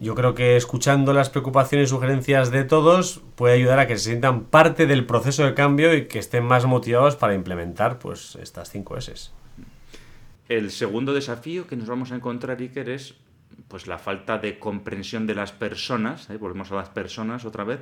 Yo 0.00 0.14
creo 0.14 0.36
que 0.36 0.56
escuchando 0.56 1.12
las 1.12 1.28
preocupaciones 1.28 1.88
y 1.88 1.90
sugerencias 1.90 2.52
de 2.52 2.62
todos 2.62 3.20
puede 3.34 3.54
ayudar 3.54 3.80
a 3.80 3.88
que 3.88 3.96
se 3.98 4.10
sientan 4.10 4.44
parte 4.44 4.86
del 4.86 5.04
proceso 5.04 5.44
de 5.44 5.54
cambio 5.54 5.92
y 5.92 6.06
que 6.06 6.20
estén 6.20 6.44
más 6.44 6.66
motivados 6.66 7.16
para 7.16 7.34
implementar 7.34 7.98
pues 7.98 8.36
estas 8.36 8.70
5 8.70 8.96
S. 8.98 9.30
El 10.48 10.70
segundo 10.70 11.12
desafío 11.12 11.66
que 11.66 11.74
nos 11.74 11.88
vamos 11.88 12.12
a 12.12 12.14
encontrar, 12.14 12.60
Iker, 12.60 12.88
es 12.90 13.16
pues 13.66 13.88
la 13.88 13.98
falta 13.98 14.38
de 14.38 14.60
comprensión 14.60 15.26
de 15.26 15.34
las 15.34 15.50
personas, 15.50 16.30
¿eh? 16.30 16.36
volvemos 16.36 16.70
a 16.70 16.76
las 16.76 16.90
personas 16.90 17.44
otra 17.44 17.64
vez, 17.64 17.80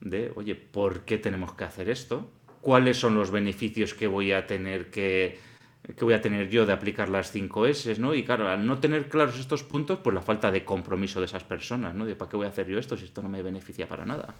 de, 0.00 0.32
oye, 0.36 0.54
¿por 0.54 1.02
qué 1.02 1.18
tenemos 1.18 1.52
que 1.52 1.64
hacer 1.64 1.90
esto? 1.90 2.30
¿Cuáles 2.62 2.98
son 2.98 3.14
los 3.14 3.30
beneficios 3.30 3.92
que 3.92 4.06
voy 4.06 4.32
a 4.32 4.46
tener 4.46 4.90
que, 4.90 5.38
que 5.82 6.04
voy 6.04 6.14
a 6.14 6.20
tener 6.20 6.48
yo 6.48 6.66
de 6.66 6.72
aplicar 6.72 7.08
las 7.08 7.30
5 7.30 7.66
S, 7.66 7.98
¿no? 7.98 8.14
Y 8.14 8.24
claro, 8.24 8.48
al 8.48 8.66
no 8.66 8.78
tener 8.78 9.08
claros 9.08 9.38
estos 9.38 9.62
puntos, 9.62 9.98
pues 10.02 10.14
la 10.14 10.22
falta 10.22 10.50
de 10.50 10.64
compromiso 10.64 11.20
de 11.20 11.26
esas 11.26 11.44
personas, 11.44 11.94
¿no? 11.94 12.04
De 12.04 12.14
¿para 12.14 12.30
qué 12.30 12.36
voy 12.36 12.46
a 12.46 12.50
hacer 12.50 12.66
yo 12.66 12.78
esto 12.78 12.96
si 12.96 13.04
esto 13.04 13.22
no 13.22 13.28
me 13.28 13.42
beneficia 13.42 13.88
para 13.88 14.04
nada? 14.04 14.34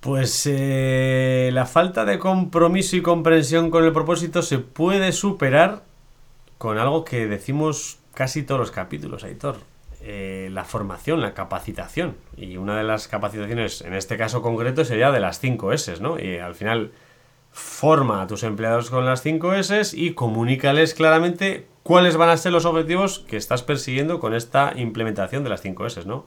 Pues 0.00 0.48
eh, 0.50 1.50
la 1.52 1.66
falta 1.66 2.04
de 2.04 2.18
compromiso 2.18 2.96
y 2.96 3.02
comprensión 3.02 3.70
con 3.70 3.84
el 3.84 3.92
propósito 3.92 4.42
se 4.42 4.58
puede 4.58 5.12
superar 5.12 5.84
con 6.58 6.78
algo 6.78 7.04
que 7.04 7.26
decimos 7.26 7.98
casi 8.14 8.42
todos 8.42 8.60
los 8.60 8.70
capítulos, 8.70 9.24
Aitor. 9.24 9.58
Eh, 10.04 10.48
la 10.52 10.64
formación, 10.64 11.20
la 11.20 11.34
capacitación. 11.34 12.16
Y 12.36 12.56
una 12.56 12.76
de 12.76 12.82
las 12.82 13.06
capacitaciones, 13.06 13.82
en 13.82 13.94
este 13.94 14.16
caso 14.16 14.42
concreto, 14.42 14.84
sería 14.84 15.12
de 15.12 15.20
las 15.20 15.38
5 15.38 15.72
S, 15.72 16.00
¿no? 16.00 16.18
Y 16.18 16.38
al 16.38 16.56
final, 16.56 16.90
forma 17.52 18.22
a 18.22 18.26
tus 18.26 18.42
empleados 18.42 18.90
con 18.90 19.04
las 19.04 19.22
5 19.22 19.54
S 19.54 19.90
y 19.94 20.14
comunícales 20.14 20.94
claramente 20.94 21.66
cuáles 21.82 22.16
van 22.16 22.30
a 22.30 22.36
ser 22.36 22.52
los 22.52 22.64
objetivos 22.64 23.20
que 23.20 23.36
estás 23.36 23.62
persiguiendo 23.62 24.20
con 24.20 24.34
esta 24.34 24.72
implementación 24.74 25.44
de 25.44 25.50
las 25.50 25.60
5 25.60 25.86
S, 25.86 26.04
¿no? 26.06 26.24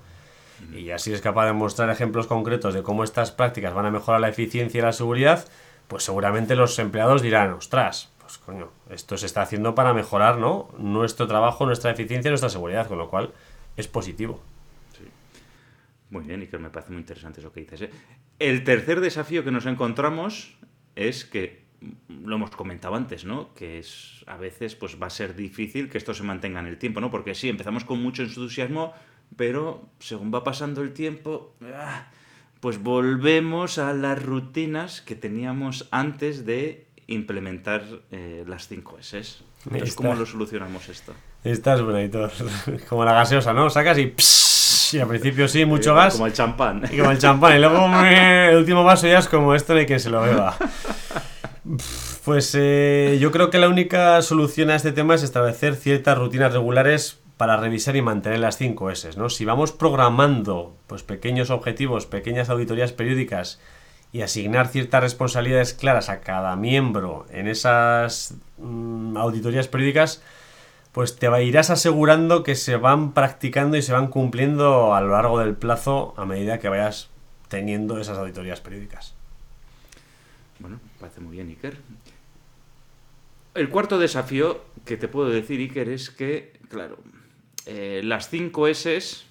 Y 0.74 0.92
así 0.92 1.12
es 1.12 1.22
capaz 1.22 1.48
de 1.48 1.54
mostrar 1.54 1.90
ejemplos 1.90 2.28
concretos 2.28 2.74
de 2.74 2.84
cómo 2.84 3.04
estas 3.04 3.32
prácticas 3.32 3.74
van 3.74 3.86
a 3.86 3.92
mejorar 3.92 4.22
la 4.22 4.30
eficiencia 4.30 4.80
y 4.80 4.82
la 4.82 4.94
seguridad, 4.94 5.46
pues 5.88 6.04
seguramente 6.04 6.56
los 6.56 6.78
empleados 6.80 7.22
dirán, 7.22 7.54
ostras, 7.54 8.12
pues 8.20 8.38
coño, 8.38 8.70
esto 8.90 9.18
se 9.18 9.26
está 9.26 9.42
haciendo 9.42 9.76
para 9.76 9.94
mejorar, 9.94 10.38
¿no? 10.38 10.70
Nuestro 10.78 11.28
trabajo, 11.28 11.66
nuestra 11.66 11.92
eficiencia 11.92 12.30
y 12.30 12.32
nuestra 12.32 12.50
seguridad, 12.50 12.88
con 12.88 12.98
lo 12.98 13.10
cual 13.10 13.32
es 13.78 13.88
positivo. 13.88 14.42
Muy 16.10 16.24
bien, 16.24 16.44
y 16.44 16.48
que 16.48 16.58
me 16.58 16.70
parece 16.70 16.92
muy 16.92 17.02
interesante 17.02 17.40
eso 17.40 17.52
que 17.52 17.62
dices. 17.62 17.82
¿eh? 17.82 17.90
El 18.40 18.64
tercer 18.64 19.02
desafío 19.02 19.44
que 19.44 19.52
nos 19.52 19.66
encontramos 19.66 20.56
es 20.96 21.26
que 21.26 21.66
lo 22.10 22.36
hemos 22.36 22.52
comentado 22.52 22.96
antes, 22.96 23.26
¿no? 23.26 23.54
Que 23.54 23.80
es 23.80 24.24
a 24.28 24.38
veces 24.38 24.76
pues 24.76 25.02
va 25.02 25.08
a 25.08 25.12
ser 25.12 25.36
difícil 25.36 25.90
que 25.90 25.98
esto 25.98 26.14
se 26.14 26.24
mantenga 26.24 26.60
en 26.60 26.68
el 26.68 26.78
tiempo, 26.78 27.02
¿no? 27.02 27.12
Porque 27.12 27.36
sí, 27.36 27.50
empezamos 27.50 27.86
con 27.86 28.02
mucho 28.02 28.24
entusiasmo, 28.24 28.94
pero 29.36 29.90
según 30.00 30.34
va 30.34 30.44
pasando 30.44 30.82
el 30.82 30.94
tiempo, 30.94 31.54
ah, 31.74 32.08
pues 32.60 32.82
volvemos 32.82 33.78
a 33.78 33.94
las 33.94 34.24
rutinas 34.24 35.02
que 35.02 35.16
teníamos 35.16 35.88
antes 35.92 36.46
de 36.46 36.88
implementar 37.08 37.84
eh, 38.12 38.44
las 38.48 38.68
5 38.68 39.00
S. 39.00 39.38
Entonces, 39.66 39.96
¿cómo 39.96 40.16
lo 40.16 40.26
solucionamos 40.26 40.90
esto? 40.90 41.14
Estás 41.44 41.82
bonito. 41.82 42.30
Como 42.90 43.06
la 43.06 43.14
gaseosa, 43.14 43.54
¿no? 43.54 43.70
Sacas 43.70 43.98
y... 43.98 44.14
Sí, 44.18 45.00
al 45.00 45.08
principio 45.08 45.48
sí, 45.48 45.66
mucho 45.66 45.96
gas. 45.96 46.14
Como 46.14 46.28
el 46.28 46.34
champán. 46.34 46.84
Y 46.92 46.98
como 46.98 47.10
el 47.10 47.18
champán. 47.18 47.56
Y 47.58 47.60
luego 47.60 47.88
el 48.06 48.56
último 48.56 48.84
vaso 48.84 49.08
ya 49.08 49.18
es 49.18 49.28
como 49.28 49.56
esto 49.56 49.74
de 49.74 49.86
quien 49.86 50.00
se 50.00 50.12
lo 50.12 50.22
beba. 50.22 50.56
Pues 52.24 52.56
eh, 52.56 53.18
yo 53.20 53.32
creo 53.32 53.50
que 53.50 53.58
la 53.58 53.70
única 53.70 54.22
solución 54.22 54.70
a 54.70 54.76
este 54.76 54.92
tema 54.92 55.16
es 55.16 55.24
establecer 55.24 55.76
ciertas 55.76 56.18
rutinas 56.18 56.54
regulares 56.54 57.20
para 57.38 57.58
revisar 57.58 57.96
y 57.96 58.02
mantener 58.02 58.40
las 58.40 58.58
5 58.58 58.92
S. 58.92 59.10
¿no? 59.18 59.30
Si 59.30 59.46
vamos 59.46 59.72
programando 59.72 60.76
pues, 60.88 61.04
pequeños 61.04 61.50
objetivos, 61.50 62.06
pequeñas 62.06 62.50
auditorías 62.50 62.92
periódicas 62.94 63.60
y 64.12 64.22
asignar 64.22 64.68
ciertas 64.68 65.02
responsabilidades 65.02 65.74
claras 65.74 66.10
a 66.10 66.22
cada 66.22 66.56
miembro 66.56 67.26
en 67.32 67.48
esas 67.48 68.36
mm, 68.58 69.18
auditorías 69.18 69.68
periódicas, 69.68 70.22
pues 70.92 71.18
te 71.18 71.28
irás 71.44 71.72
asegurando 71.72 72.44
que 72.44 72.56
se 72.56 72.78
van 72.78 73.14
practicando 73.14 73.76
y 73.76 73.82
se 73.82 73.92
van 73.92 74.08
cumpliendo 74.08 74.94
a 74.94 75.02
lo 75.02 75.10
largo 75.10 75.40
del 75.40 75.56
plazo 75.56 76.14
a 76.16 76.26
medida 76.26 76.60
que 76.60 76.70
vayas 76.70 77.10
teniendo 77.50 78.00
esas 78.00 78.18
auditorías 78.18 78.62
periódicas. 78.62 79.16
Bueno, 80.60 80.80
parece 81.00 81.22
muy 81.22 81.36
bien, 81.36 81.50
Iker. 81.50 81.78
El 83.54 83.70
cuarto 83.70 83.98
desafío 83.98 84.66
que 84.86 84.98
te 84.98 85.08
puedo 85.08 85.30
decir, 85.30 85.60
Iker, 85.60 85.90
es 85.90 86.10
que, 86.10 86.54
claro, 86.70 86.98
eh, 87.66 88.02
las 88.04 88.30
5 88.30 88.68
S 88.68 89.26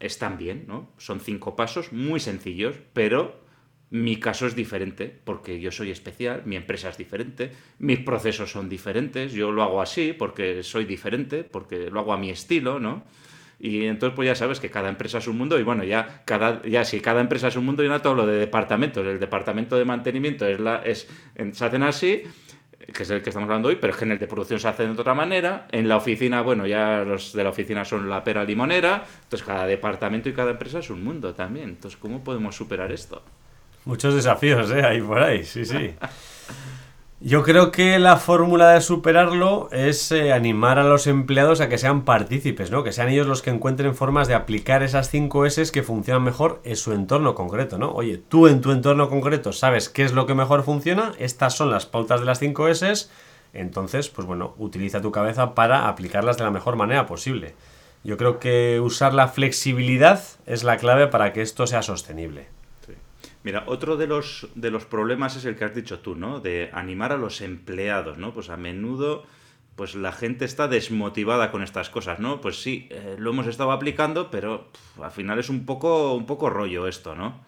están 0.00 0.38
bien, 0.38 0.64
¿no? 0.66 0.88
Son 0.98 1.20
cinco 1.20 1.56
pasos 1.56 1.92
muy 1.92 2.20
sencillos, 2.20 2.76
pero 2.92 3.40
mi 3.90 4.16
caso 4.20 4.46
es 4.46 4.54
diferente 4.54 5.12
porque 5.24 5.60
yo 5.60 5.72
soy 5.72 5.90
especial, 5.90 6.42
mi 6.44 6.56
empresa 6.56 6.90
es 6.90 6.98
diferente, 6.98 7.52
mis 7.78 8.00
procesos 8.00 8.50
son 8.50 8.68
diferentes, 8.68 9.32
yo 9.32 9.50
lo 9.50 9.62
hago 9.62 9.80
así 9.80 10.12
porque 10.12 10.62
soy 10.62 10.84
diferente, 10.84 11.42
porque 11.44 11.90
lo 11.90 12.00
hago 12.00 12.12
a 12.12 12.18
mi 12.18 12.30
estilo, 12.30 12.78
¿no? 12.78 13.04
Y 13.60 13.86
entonces 13.86 14.14
pues 14.14 14.26
ya 14.26 14.34
sabes 14.34 14.60
que 14.60 14.70
cada 14.70 14.88
empresa 14.88 15.18
es 15.18 15.26
un 15.26 15.36
mundo 15.36 15.58
y 15.58 15.62
bueno, 15.62 15.82
ya 15.84 16.22
cada 16.24 16.62
ya 16.62 16.84
si 16.84 17.00
cada 17.00 17.20
empresa 17.20 17.48
es 17.48 17.56
un 17.56 17.64
mundo 17.64 17.82
y 17.82 17.88
no 17.88 18.00
todo 18.00 18.14
lo 18.14 18.26
de 18.26 18.38
departamentos, 18.38 19.04
el 19.04 19.18
departamento 19.18 19.76
de 19.76 19.84
mantenimiento 19.84 20.46
es 20.46 20.60
la 20.60 20.76
es 20.84 21.08
se 21.52 21.64
hacen 21.64 21.82
así 21.82 22.22
que 22.92 23.02
es 23.02 23.10
el 23.10 23.22
que 23.22 23.30
estamos 23.30 23.48
hablando 23.48 23.68
hoy, 23.68 23.76
pero 23.76 23.92
es 23.92 23.98
que 23.98 24.04
en 24.04 24.12
el 24.12 24.18
de 24.18 24.26
producción 24.26 24.58
se 24.58 24.68
hace 24.68 24.84
de 24.84 24.90
otra 24.90 25.12
manera. 25.12 25.66
En 25.72 25.88
la 25.88 25.96
oficina, 25.96 26.40
bueno, 26.40 26.66
ya 26.66 27.04
los 27.04 27.34
de 27.34 27.44
la 27.44 27.50
oficina 27.50 27.84
son 27.84 28.08
la 28.08 28.24
pera 28.24 28.44
limonera. 28.44 29.04
Entonces, 29.24 29.46
cada 29.46 29.66
departamento 29.66 30.28
y 30.28 30.32
cada 30.32 30.52
empresa 30.52 30.78
es 30.78 30.88
un 30.88 31.04
mundo 31.04 31.34
también. 31.34 31.70
Entonces, 31.70 31.98
¿cómo 32.00 32.24
podemos 32.24 32.56
superar 32.56 32.90
esto? 32.90 33.22
Muchos 33.84 34.14
desafíos, 34.14 34.70
¿eh? 34.70 34.82
Ahí 34.84 35.02
por 35.02 35.20
ahí, 35.20 35.44
sí, 35.44 35.64
sí. 35.64 35.90
Yo 37.20 37.42
creo 37.42 37.72
que 37.72 37.98
la 37.98 38.16
fórmula 38.16 38.70
de 38.70 38.80
superarlo 38.80 39.68
es 39.72 40.12
eh, 40.12 40.32
animar 40.32 40.78
a 40.78 40.84
los 40.84 41.08
empleados 41.08 41.60
a 41.60 41.68
que 41.68 41.76
sean 41.76 42.04
partícipes, 42.04 42.70
¿no? 42.70 42.84
Que 42.84 42.92
sean 42.92 43.08
ellos 43.08 43.26
los 43.26 43.42
que 43.42 43.50
encuentren 43.50 43.96
formas 43.96 44.28
de 44.28 44.36
aplicar 44.36 44.84
esas 44.84 45.10
5 45.10 45.44
S 45.46 45.72
que 45.72 45.82
funcionan 45.82 46.22
mejor 46.22 46.60
en 46.62 46.76
su 46.76 46.92
entorno 46.92 47.34
concreto, 47.34 47.76
¿no? 47.76 47.90
Oye, 47.90 48.18
tú 48.18 48.46
en 48.46 48.60
tu 48.60 48.70
entorno 48.70 49.08
concreto 49.10 49.52
sabes 49.52 49.88
qué 49.88 50.04
es 50.04 50.12
lo 50.12 50.26
que 50.26 50.36
mejor 50.36 50.62
funciona, 50.62 51.10
estas 51.18 51.56
son 51.56 51.72
las 51.72 51.86
pautas 51.86 52.20
de 52.20 52.26
las 52.26 52.38
5 52.38 52.68
S, 52.68 53.08
entonces, 53.52 54.08
pues 54.10 54.24
bueno, 54.24 54.54
utiliza 54.56 55.00
tu 55.00 55.10
cabeza 55.10 55.56
para 55.56 55.88
aplicarlas 55.88 56.36
de 56.36 56.44
la 56.44 56.52
mejor 56.52 56.76
manera 56.76 57.06
posible. 57.06 57.56
Yo 58.04 58.16
creo 58.16 58.38
que 58.38 58.78
usar 58.78 59.12
la 59.12 59.26
flexibilidad 59.26 60.22
es 60.46 60.62
la 60.62 60.76
clave 60.76 61.08
para 61.08 61.32
que 61.32 61.42
esto 61.42 61.66
sea 61.66 61.82
sostenible. 61.82 62.46
Mira, 63.48 63.64
otro 63.64 63.96
de 63.96 64.06
los, 64.06 64.46
de 64.56 64.70
los 64.70 64.84
problemas 64.84 65.34
es 65.36 65.46
el 65.46 65.56
que 65.56 65.64
has 65.64 65.74
dicho 65.74 66.00
tú, 66.00 66.14
¿no? 66.14 66.38
De 66.40 66.68
animar 66.74 67.12
a 67.12 67.16
los 67.16 67.40
empleados, 67.40 68.18
¿no? 68.18 68.34
Pues 68.34 68.50
a 68.50 68.58
menudo 68.58 69.24
pues 69.74 69.94
la 69.94 70.12
gente 70.12 70.44
está 70.44 70.68
desmotivada 70.68 71.50
con 71.50 71.62
estas 71.62 71.88
cosas, 71.88 72.18
¿no? 72.18 72.42
Pues 72.42 72.60
sí, 72.60 72.88
eh, 72.90 73.16
lo 73.18 73.30
hemos 73.30 73.46
estado 73.46 73.72
aplicando, 73.72 74.30
pero 74.30 74.68
al 75.02 75.12
final 75.12 75.38
es 75.38 75.48
un 75.48 75.64
poco, 75.64 76.14
un 76.14 76.26
poco 76.26 76.50
rollo 76.50 76.86
esto, 76.86 77.14
¿no? 77.14 77.40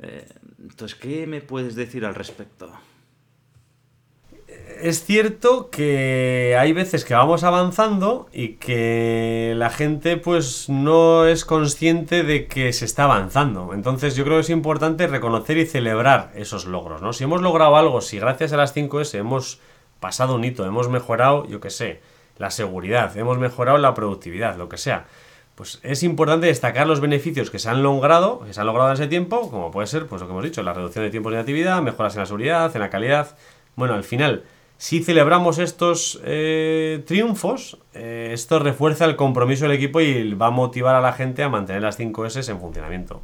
Eh, 0.00 0.26
entonces, 0.58 0.98
¿qué 0.98 1.28
me 1.28 1.40
puedes 1.40 1.76
decir 1.76 2.04
al 2.04 2.16
respecto? 2.16 2.72
Es 4.80 5.04
cierto 5.04 5.70
que 5.70 6.56
hay 6.58 6.72
veces 6.72 7.04
que 7.04 7.14
vamos 7.14 7.44
avanzando 7.44 8.28
y 8.32 8.54
que 8.54 9.54
la 9.56 9.70
gente 9.70 10.16
pues 10.16 10.68
no 10.68 11.26
es 11.26 11.44
consciente 11.44 12.24
de 12.24 12.46
que 12.46 12.72
se 12.72 12.84
está 12.84 13.04
avanzando. 13.04 13.74
Entonces 13.74 14.16
yo 14.16 14.24
creo 14.24 14.38
que 14.38 14.42
es 14.42 14.50
importante 14.50 15.06
reconocer 15.06 15.58
y 15.58 15.66
celebrar 15.66 16.32
esos 16.34 16.66
logros, 16.66 17.00
¿no? 17.00 17.12
Si 17.12 17.24
hemos 17.24 17.42
logrado 17.42 17.76
algo, 17.76 18.00
si 18.00 18.18
gracias 18.18 18.52
a 18.52 18.56
las 18.56 18.74
5S 18.74 19.18
hemos 19.18 19.60
pasado 20.00 20.34
un 20.34 20.44
hito, 20.44 20.66
hemos 20.66 20.88
mejorado, 20.88 21.46
yo 21.46 21.60
qué 21.60 21.70
sé, 21.70 22.00
la 22.38 22.50
seguridad, 22.50 23.16
hemos 23.16 23.38
mejorado 23.38 23.78
la 23.78 23.94
productividad, 23.94 24.56
lo 24.56 24.68
que 24.68 24.78
sea, 24.78 25.06
pues 25.54 25.80
es 25.82 26.02
importante 26.02 26.46
destacar 26.46 26.86
los 26.86 27.00
beneficios 27.00 27.50
que 27.50 27.58
se 27.58 27.68
han 27.68 27.82
logrado, 27.82 28.40
que 28.40 28.52
se 28.52 28.60
han 28.60 28.66
logrado 28.66 28.88
en 28.90 28.94
ese 28.94 29.06
tiempo, 29.06 29.50
como 29.50 29.70
puede 29.70 29.86
ser, 29.86 30.06
pues 30.06 30.20
lo 30.20 30.26
que 30.26 30.32
hemos 30.32 30.44
dicho, 30.44 30.62
la 30.62 30.72
reducción 30.72 31.04
de 31.04 31.10
tiempos 31.10 31.32
de 31.32 31.38
actividad, 31.38 31.80
mejoras 31.82 32.14
en 32.14 32.20
la 32.20 32.26
seguridad, 32.26 32.74
en 32.74 32.80
la 32.80 32.90
calidad. 32.90 33.36
Bueno, 33.76 33.94
al 33.94 34.04
final 34.04 34.44
si 34.82 35.00
celebramos 35.04 35.60
estos 35.60 36.20
eh, 36.24 37.04
triunfos, 37.06 37.78
eh, 37.94 38.30
esto 38.32 38.58
refuerza 38.58 39.04
el 39.04 39.14
compromiso 39.14 39.64
del 39.64 39.76
equipo 39.76 40.00
y 40.00 40.34
va 40.34 40.48
a 40.48 40.50
motivar 40.50 40.96
a 40.96 41.00
la 41.00 41.12
gente 41.12 41.44
a 41.44 41.48
mantener 41.48 41.82
las 41.82 41.96
5 41.98 42.26
S 42.26 42.50
en 42.50 42.58
funcionamiento. 42.58 43.22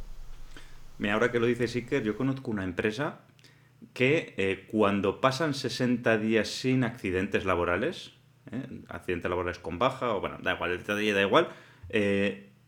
Mira, 0.99 1.15
ahora 1.15 1.33
que 1.33 1.39
lo 1.41 1.47
dice 1.47 1.67
Siker, 1.67 2.01
yo 2.01 2.15
conozco 2.15 2.49
una 2.49 2.63
empresa 2.63 3.19
que 3.91 4.35
eh, 4.37 4.67
cuando 4.71 5.19
pasan 5.19 5.53
60 5.53 6.17
días 6.19 6.47
sin 6.47 6.85
accidentes 6.85 7.43
laborales, 7.43 8.13
accidentes 8.87 9.29
laborales 9.29 9.59
con 9.59 9.79
baja, 9.79 10.15
o 10.15 10.21
bueno, 10.21 10.37
da 10.41 10.53
igual, 10.53 10.81
da 10.85 11.21
igual, 11.21 11.49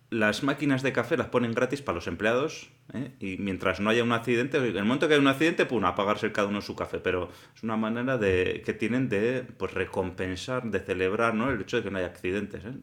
las 0.09 0.43
máquinas 0.43 0.83
de 0.83 0.91
café 0.91 1.15
las 1.15 1.27
ponen 1.27 1.53
gratis 1.53 1.81
para 1.81 1.95
los 1.95 2.07
empleados 2.07 2.69
¿eh? 2.93 3.11
y 3.19 3.37
mientras 3.37 3.79
no 3.79 3.89
haya 3.89 4.03
un 4.03 4.11
accidente, 4.11 4.57
en 4.57 4.65
el 4.65 4.83
momento 4.83 5.07
que 5.07 5.15
hay 5.15 5.19
un 5.19 5.27
accidente, 5.27 5.65
pues 5.65 5.83
apagarse 5.83 6.31
cada 6.31 6.47
uno 6.47 6.61
su 6.61 6.75
café, 6.75 6.99
pero 6.99 7.29
es 7.55 7.63
una 7.63 7.77
manera 7.77 8.17
de 8.17 8.61
que 8.65 8.73
tienen 8.73 9.09
de 9.09 9.45
pues 9.57 9.73
recompensar, 9.73 10.63
de 10.69 10.79
celebrar 10.79 11.33
¿no? 11.33 11.49
el 11.51 11.61
hecho 11.61 11.77
de 11.77 11.83
que 11.83 11.91
no 11.91 11.97
haya 11.97 12.07
accidentes. 12.07 12.63
¿eh? 12.65 12.73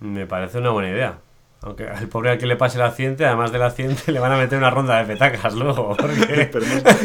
Me 0.00 0.26
parece 0.26 0.58
una 0.58 0.70
buena 0.70 0.90
idea. 0.90 1.20
Aunque 1.62 1.84
al 1.88 2.06
pobre 2.08 2.30
al 2.30 2.38
que 2.38 2.46
le 2.46 2.56
pase 2.56 2.76
el 2.76 2.84
accidente, 2.84 3.24
además 3.24 3.50
del 3.50 3.62
accidente, 3.62 4.12
le 4.12 4.20
van 4.20 4.32
a 4.32 4.36
meter 4.36 4.58
una 4.58 4.70
ronda 4.70 4.98
de 4.98 5.04
petacas 5.04 5.54
luego. 5.54 5.96
Porque... 5.96 6.50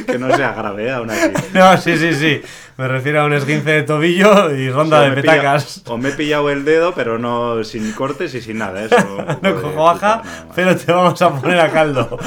que 0.06 0.20
no 0.20 0.36
sea 0.36 0.54
grave, 0.54 0.88
¿eh? 0.88 0.92
aún 0.92 1.10
así. 1.10 1.32
No, 1.54 1.78
sí, 1.78 1.98
sí, 1.98 2.14
sí. 2.14 2.42
Me 2.78 2.88
refiero 2.88 3.22
a 3.22 3.26
un 3.26 3.34
esguince 3.34 3.72
de 3.72 3.84
tobillo 3.84 4.54
y 4.54 4.70
ronda 4.70 5.02
de 5.02 5.12
petacas. 5.12 5.84
o 5.88 5.98
me 5.98 6.10
he 6.10 6.12
pillado 6.14 6.50
el 6.50 6.66
dedo, 6.66 6.94
pero 6.94 7.18
no 7.18 7.64
sin 7.64 7.92
cortes 7.94 8.34
y 8.36 8.42
sin 8.42 8.58
nada. 8.58 8.84
Eso, 8.84 9.26
no 9.42 9.62
cojo 9.62 9.84
baja, 9.84 10.22
pero 10.56 10.76
te 10.76 10.92
vamos 10.92 11.22
a 11.22 11.30
poner 11.40 11.60
a 11.60 11.72
caldo. 11.72 12.18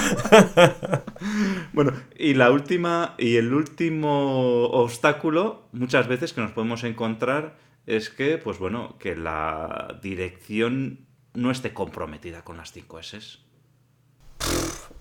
bueno, 1.73 1.93
y 2.17 2.35
la 2.35 2.51
última, 2.51 3.15
y 3.19 3.37
el 3.37 3.53
último 3.53 4.67
obstáculo, 4.67 5.69
muchas 5.73 6.09
veces 6.09 6.33
que 6.33 6.41
nos 6.41 6.53
podemos 6.53 6.85
encontrar, 6.85 7.55
es 7.87 8.11
que, 8.11 8.39
pues 8.39 8.59
bueno, 8.59 8.97
que 8.99 9.17
la 9.17 9.99
dirección 10.03 11.04
no 11.35 11.51
esté 11.51 11.73
comprometida 11.73 12.42
con 12.42 12.57
las 12.57 12.73
5 12.73 12.99
S. 13.01 13.18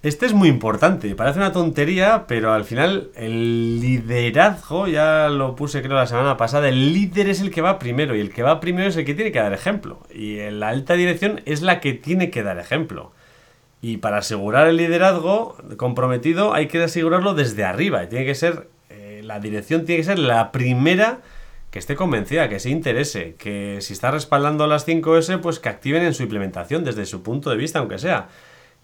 Este 0.02 0.26
es 0.26 0.34
muy 0.34 0.50
importante, 0.50 1.16
parece 1.16 1.40
una 1.40 1.54
tontería, 1.54 2.26
pero 2.28 2.52
al 2.52 2.66
final 2.66 3.12
el 3.16 3.80
liderazgo, 3.80 4.88
ya 4.88 5.30
lo 5.30 5.56
puse 5.56 5.82
creo 5.82 5.96
la 5.96 6.08
semana 6.08 6.36
pasada, 6.36 6.68
el 6.68 6.94
líder 6.94 7.30
es 7.30 7.40
el 7.40 7.52
que 7.52 7.62
va 7.62 7.80
primero 7.80 8.16
y 8.16 8.20
el 8.20 8.34
que 8.34 8.44
va 8.44 8.60
primero 8.60 8.90
es 8.90 8.98
el 8.98 9.06
que 9.06 9.14
tiene 9.14 9.32
que 9.32 9.40
dar 9.40 9.54
ejemplo. 9.54 10.02
Y 10.14 10.40
la 10.52 10.70
alta 10.70 10.96
dirección 10.96 11.42
es 11.46 11.62
la 11.62 11.80
que 11.80 11.94
tiene 11.94 12.32
que 12.32 12.44
dar 12.44 12.60
ejemplo. 12.60 13.14
Y 13.82 13.98
para 13.98 14.18
asegurar 14.18 14.68
el 14.68 14.78
liderazgo 14.78 15.56
comprometido 15.78 16.54
hay 16.54 16.68
que 16.68 16.84
asegurarlo 16.84 17.34
desde 17.34 17.64
arriba 17.64 18.08
tiene 18.10 18.26
que 18.26 18.36
ser 18.36 18.70
la 19.24 19.40
dirección 19.40 19.86
tiene 19.86 20.02
que 20.02 20.06
ser 20.06 20.20
la 20.20 20.52
primera 20.52 21.20
que 21.74 21.80
esté 21.80 21.96
convencida, 21.96 22.50
que 22.50 22.60
se 22.60 22.70
interese, 22.70 23.34
que 23.34 23.80
si 23.82 23.94
está 23.94 24.12
respaldando 24.12 24.68
las 24.68 24.88
5S, 24.88 25.40
pues 25.42 25.58
que 25.58 25.70
activen 25.70 26.04
en 26.04 26.14
su 26.14 26.22
implementación 26.22 26.84
desde 26.84 27.08
su 27.08 27.24
punto 27.24 27.50
de 27.50 27.58
vista, 27.58 27.80
aunque 27.80 27.98
sea, 27.98 28.30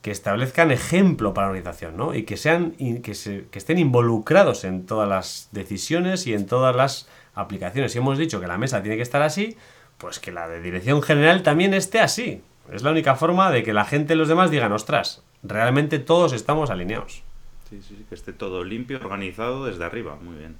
que 0.01 0.09
establezcan 0.09 0.71
ejemplo 0.71 1.35
para 1.35 1.45
la 1.45 1.51
organización, 1.51 1.97
¿no? 1.97 2.15
Y 2.15 2.23
que 2.23 2.35
sean 2.35 2.71
que, 2.71 3.11
estén 3.11 3.77
involucrados 3.77 4.63
en 4.63 4.87
todas 4.87 5.07
las 5.07 5.49
decisiones 5.51 6.25
y 6.25 6.33
en 6.33 6.47
todas 6.47 6.75
las 6.75 7.07
aplicaciones. 7.35 7.91
Si 7.91 7.99
hemos 7.99 8.17
dicho 8.17 8.41
que 8.41 8.47
la 8.47 8.57
mesa 8.57 8.81
tiene 8.81 8.97
que 8.97 9.03
estar 9.03 9.21
así, 9.21 9.55
pues 9.99 10.17
que 10.17 10.31
la 10.31 10.47
de 10.47 10.59
dirección 10.59 11.03
general 11.03 11.43
también 11.43 11.75
esté 11.75 11.99
así. 11.99 12.41
Es 12.73 12.81
la 12.81 12.89
única 12.89 13.13
forma 13.13 13.51
de 13.51 13.61
que 13.61 13.71
la 13.71 13.85
gente 13.85 14.15
y 14.15 14.17
los 14.17 14.29
demás 14.29 14.49
digan, 14.49 14.71
ostras, 14.71 15.21
realmente 15.43 15.99
todos 15.99 16.33
estamos 16.33 16.71
alineados. 16.71 17.21
Sí, 17.69 17.83
sí, 17.87 17.97
sí, 17.99 18.05
que 18.09 18.15
esté 18.15 18.33
todo 18.33 18.63
limpio, 18.63 18.97
organizado 18.97 19.65
desde 19.65 19.85
arriba. 19.85 20.15
Muy 20.19 20.39
bien. 20.39 20.57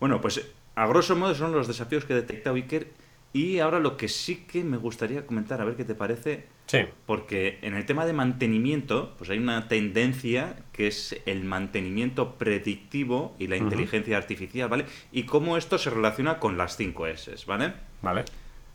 Bueno, 0.00 0.20
pues 0.20 0.42
a 0.80 0.86
grosso 0.86 1.14
modo 1.14 1.34
son 1.34 1.52
los 1.52 1.68
desafíos 1.68 2.06
que 2.06 2.14
detecta 2.14 2.52
Iker. 2.52 2.88
Y 3.34 3.58
ahora 3.58 3.80
lo 3.80 3.98
que 3.98 4.08
sí 4.08 4.46
que 4.50 4.64
me 4.64 4.78
gustaría 4.78 5.26
comentar, 5.26 5.60
a 5.60 5.64
ver 5.66 5.76
qué 5.76 5.84
te 5.84 5.94
parece. 5.94 6.46
Sí. 6.66 6.78
Porque 7.04 7.58
en 7.60 7.74
el 7.74 7.84
tema 7.84 8.06
de 8.06 8.14
mantenimiento, 8.14 9.14
pues 9.18 9.28
hay 9.28 9.36
una 9.36 9.68
tendencia 9.68 10.56
que 10.72 10.86
es 10.86 11.20
el 11.26 11.44
mantenimiento 11.44 12.38
predictivo 12.38 13.36
y 13.38 13.48
la 13.48 13.58
inteligencia 13.58 14.16
artificial, 14.16 14.70
¿vale? 14.70 14.86
Y 15.12 15.24
cómo 15.24 15.58
esto 15.58 15.76
se 15.76 15.90
relaciona 15.90 16.38
con 16.38 16.56
las 16.56 16.78
5 16.78 17.08
S, 17.08 17.34
¿vale? 17.46 17.74
Vale. 18.00 18.24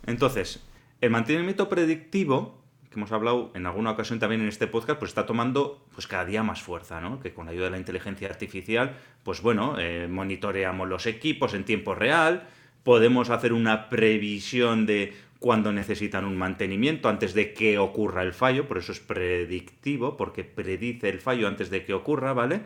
Entonces, 0.06 0.64
el 1.02 1.10
mantenimiento 1.10 1.68
predictivo, 1.70 2.62
que 2.96 3.00
hemos 3.00 3.12
hablado 3.12 3.52
en 3.54 3.66
alguna 3.66 3.92
ocasión 3.92 4.20
también 4.20 4.42
en 4.42 4.48
este 4.48 4.68
podcast, 4.68 4.98
pues 4.98 5.12
está 5.12 5.26
tomando 5.26 5.86
pues 5.94 6.08
cada 6.08 6.24
día 6.24 6.44
más 6.44 6.62
fuerza, 6.62 7.02
¿no? 7.02 7.20
Que 7.20 7.34
con 7.34 7.46
la 7.46 7.52
ayuda 7.52 7.66
de 7.66 7.72
la 7.72 7.78
inteligencia 7.78 8.30
artificial, 8.30 8.96
pues 9.24 9.42
bueno, 9.42 9.76
eh, 9.78 10.08
monitoreamos 10.10 10.88
los 10.88 11.06
equipos 11.06 11.54
en 11.54 11.66
tiempo 11.66 11.94
real, 11.94 12.48
podemos 12.84 13.30
hacer 13.30 13.52
una 13.52 13.90
previsión 13.90 14.86
de 14.86 15.14
cuándo 15.40 15.74
necesitan 15.74 16.24
un 16.24 16.38
mantenimiento 16.38 17.10
antes 17.10 17.34
de 17.34 17.54
que 17.54 17.78
ocurra 17.78 18.24
el 18.24 18.32
fallo, 18.32 18.66
por 18.66 18.78
eso 18.78 18.94
es 18.94 19.02
predictivo, 19.02 20.16
porque 20.16 20.46
predice 20.46 21.10
el 21.10 21.20
fallo 21.20 21.50
antes 21.50 21.70
de 21.70 21.84
que 21.84 21.94
ocurra, 21.94 22.32
¿vale? 22.32 22.62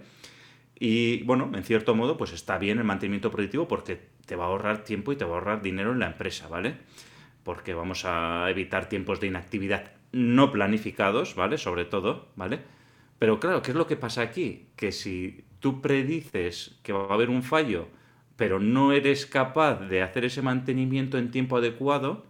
Y 0.79 1.23
bueno, 1.23 1.49
en 1.55 1.63
cierto 1.63 1.95
modo, 1.95 2.17
pues 2.17 2.33
está 2.33 2.59
bien 2.59 2.77
el 2.77 2.83
mantenimiento 2.83 3.31
predictivo 3.31 3.67
porque 3.67 3.99
te 4.27 4.35
va 4.35 4.45
a 4.45 4.47
ahorrar 4.47 4.83
tiempo 4.83 5.11
y 5.11 5.15
te 5.15 5.25
va 5.25 5.31
a 5.31 5.33
ahorrar 5.39 5.61
dinero 5.63 5.91
en 5.91 5.99
la 5.99 6.07
empresa, 6.07 6.47
¿vale? 6.47 6.75
porque 7.49 7.73
vamos 7.73 8.05
a 8.05 8.47
evitar 8.49 8.89
tiempos 8.89 9.19
de 9.19 9.25
inactividad 9.25 9.91
no 10.11 10.51
planificados, 10.51 11.35
¿vale? 11.35 11.57
Sobre 11.57 11.85
todo, 11.85 12.27
¿vale? 12.35 12.59
Pero 13.19 13.39
claro, 13.39 13.61
¿qué 13.61 13.71
es 13.71 13.77
lo 13.77 13.87
que 13.87 13.97
pasa 13.97 14.21
aquí? 14.21 14.67
Que 14.75 14.91
si 14.91 15.43
tú 15.59 15.81
predices 15.81 16.79
que 16.83 16.93
va 16.93 17.07
a 17.07 17.13
haber 17.13 17.29
un 17.29 17.43
fallo, 17.43 17.87
pero 18.35 18.59
no 18.59 18.93
eres 18.93 19.25
capaz 19.25 19.81
de 19.81 20.01
hacer 20.01 20.25
ese 20.25 20.41
mantenimiento 20.41 21.17
en 21.17 21.31
tiempo 21.31 21.57
adecuado, 21.57 22.23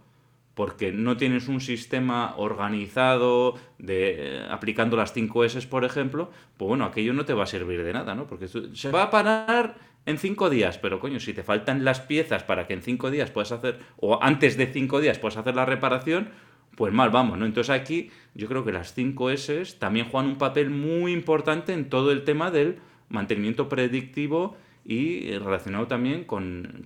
porque 0.54 0.92
no 0.92 1.16
tienes 1.16 1.48
un 1.48 1.60
sistema 1.60 2.34
organizado 2.36 3.54
de 3.78 4.38
eh, 4.40 4.46
aplicando 4.50 4.96
las 4.96 5.12
5 5.12 5.44
S, 5.44 5.66
por 5.68 5.84
ejemplo, 5.84 6.30
pues 6.56 6.68
bueno, 6.68 6.84
aquello 6.84 7.12
no 7.14 7.24
te 7.24 7.32
va 7.32 7.44
a 7.44 7.46
servir 7.46 7.84
de 7.84 7.92
nada, 7.92 8.14
¿no? 8.14 8.26
Porque 8.26 8.48
se 8.48 8.90
va 8.90 9.04
a 9.04 9.10
parar 9.10 9.78
en 10.06 10.18
cinco 10.18 10.50
días, 10.50 10.78
pero 10.78 10.98
coño, 10.98 11.20
si 11.20 11.32
te 11.32 11.42
faltan 11.42 11.84
las 11.84 12.00
piezas 12.00 12.42
para 12.42 12.66
que 12.66 12.74
en 12.74 12.82
cinco 12.82 13.10
días 13.10 13.30
puedas 13.30 13.52
hacer, 13.52 13.78
o 13.96 14.22
antes 14.22 14.56
de 14.56 14.66
cinco 14.66 15.00
días 15.00 15.18
puedas 15.18 15.36
hacer 15.36 15.54
la 15.54 15.66
reparación, 15.66 16.30
pues 16.76 16.92
mal 16.92 17.10
vamos, 17.10 17.38
¿no? 17.38 17.46
Entonces 17.46 17.70
aquí 17.70 18.10
yo 18.34 18.48
creo 18.48 18.64
que 18.64 18.72
las 18.72 18.94
5 18.94 19.30
S 19.30 19.64
también 19.78 20.08
juegan 20.08 20.30
un 20.30 20.38
papel 20.38 20.70
muy 20.70 21.12
importante 21.12 21.72
en 21.72 21.88
todo 21.88 22.12
el 22.12 22.24
tema 22.24 22.50
del 22.50 22.78
mantenimiento 23.08 23.68
predictivo 23.68 24.56
y 24.84 25.30
relacionado 25.38 25.86
también 25.86 26.24
con, 26.24 26.84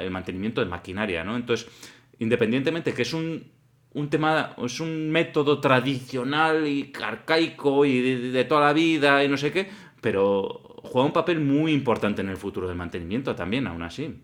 el 0.00 0.10
mantenimiento 0.10 0.60
de 0.60 0.66
maquinaria, 0.66 1.24
¿no? 1.24 1.36
Entonces, 1.36 1.68
independientemente 2.18 2.94
que 2.94 3.02
es 3.02 3.12
un, 3.12 3.44
un 3.92 4.08
tema, 4.08 4.54
es 4.64 4.80
un 4.80 5.10
método 5.10 5.60
tradicional 5.60 6.66
y 6.66 6.92
arcaico 7.02 7.84
y 7.84 8.00
de, 8.00 8.30
de 8.30 8.44
toda 8.44 8.62
la 8.62 8.72
vida 8.72 9.22
y 9.24 9.28
no 9.28 9.36
sé 9.36 9.52
qué, 9.52 9.68
pero 10.00 10.80
juega 10.82 11.06
un 11.06 11.12
papel 11.12 11.40
muy 11.40 11.72
importante 11.72 12.22
en 12.22 12.28
el 12.28 12.36
futuro 12.36 12.68
del 12.68 12.76
mantenimiento 12.76 13.34
también, 13.34 13.66
aún 13.66 13.82
así. 13.82 14.22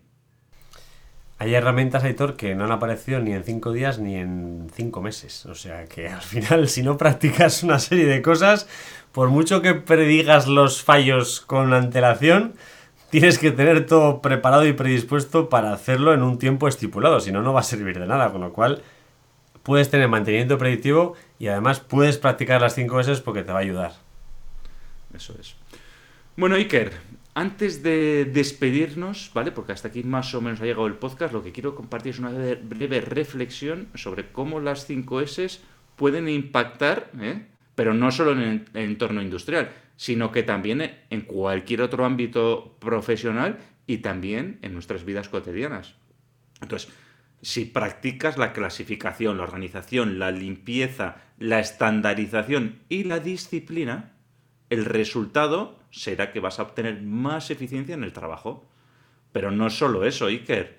Hay 1.41 1.55
herramientas, 1.55 2.03
Aitor, 2.03 2.35
que 2.35 2.53
no 2.53 2.65
han 2.65 2.71
aparecido 2.71 3.19
ni 3.19 3.33
en 3.33 3.43
cinco 3.43 3.71
días 3.71 3.97
ni 3.97 4.15
en 4.15 4.67
cinco 4.75 5.01
meses. 5.01 5.47
O 5.47 5.55
sea 5.55 5.85
que 5.85 6.07
al 6.07 6.21
final, 6.21 6.69
si 6.69 6.83
no 6.83 6.97
practicas 6.97 7.63
una 7.63 7.79
serie 7.79 8.05
de 8.05 8.21
cosas, 8.21 8.67
por 9.11 9.29
mucho 9.29 9.63
que 9.63 9.73
predigas 9.73 10.45
los 10.45 10.83
fallos 10.83 11.41
con 11.41 11.73
antelación, 11.73 12.53
tienes 13.09 13.39
que 13.39 13.49
tener 13.49 13.87
todo 13.87 14.21
preparado 14.21 14.67
y 14.67 14.73
predispuesto 14.73 15.49
para 15.49 15.73
hacerlo 15.73 16.13
en 16.13 16.21
un 16.21 16.37
tiempo 16.37 16.67
estipulado. 16.67 17.19
Si 17.19 17.31
no, 17.31 17.41
no 17.41 17.53
va 17.53 17.61
a 17.61 17.63
servir 17.63 17.97
de 17.97 18.05
nada. 18.05 18.31
Con 18.31 18.41
lo 18.41 18.53
cual, 18.53 18.83
puedes 19.63 19.89
tener 19.89 20.09
mantenimiento 20.09 20.59
predictivo 20.59 21.15
y 21.39 21.47
además 21.47 21.79
puedes 21.79 22.19
practicar 22.19 22.61
las 22.61 22.75
cinco 22.75 22.97
veces 22.97 23.19
porque 23.19 23.41
te 23.41 23.51
va 23.51 23.57
a 23.57 23.61
ayudar. 23.63 23.93
Eso 25.15 25.33
es. 25.39 25.55
Bueno, 26.37 26.55
Iker, 26.55 26.91
antes 27.33 27.81
de 27.83 28.25
despedirnos, 28.25 29.31
¿vale? 29.33 29.51
Porque 29.51 29.71
hasta 29.71 29.87
aquí 29.87 30.03
más 30.03 30.33
o 30.33 30.41
menos 30.41 30.61
ha 30.61 30.65
llegado 30.65 30.87
el 30.87 30.95
podcast, 30.95 31.33
lo 31.33 31.43
que 31.43 31.51
quiero 31.51 31.75
compartir 31.75 32.13
es 32.13 32.19
una 32.19 32.31
breve 32.31 33.01
reflexión 33.01 33.87
sobre 33.95 34.31
cómo 34.31 34.59
las 34.59 34.85
5 34.85 35.21
S 35.21 35.59
pueden 35.95 36.27
impactar, 36.27 37.09
¿eh? 37.19 37.45
pero 37.75 37.93
no 37.93 38.11
solo 38.11 38.33
en 38.33 38.41
el 38.41 38.65
entorno 38.73 39.21
industrial, 39.21 39.71
sino 39.95 40.31
que 40.31 40.43
también 40.43 40.99
en 41.09 41.21
cualquier 41.21 41.81
otro 41.81 42.05
ámbito 42.05 42.75
profesional 42.79 43.59
y 43.87 43.99
también 43.99 44.59
en 44.61 44.73
nuestras 44.73 45.05
vidas 45.05 45.29
cotidianas. 45.29 45.95
Entonces, 46.61 46.91
si 47.41 47.65
practicas 47.65 48.37
la 48.37 48.53
clasificación, 48.53 49.37
la 49.37 49.43
organización, 49.43 50.19
la 50.19 50.31
limpieza, 50.31 51.17
la 51.39 51.59
estandarización 51.59 52.79
y 52.89 53.03
la 53.03 53.19
disciplina, 53.19 54.13
el 54.69 54.85
resultado 54.85 55.80
será 55.91 56.31
que 56.31 56.39
vas 56.39 56.59
a 56.59 56.63
obtener 56.63 57.01
más 57.01 57.51
eficiencia 57.51 57.93
en 57.93 58.03
el 58.03 58.13
trabajo. 58.13 58.65
Pero 59.31 59.51
no 59.51 59.69
solo 59.69 60.05
eso, 60.05 60.27
Iker. 60.27 60.77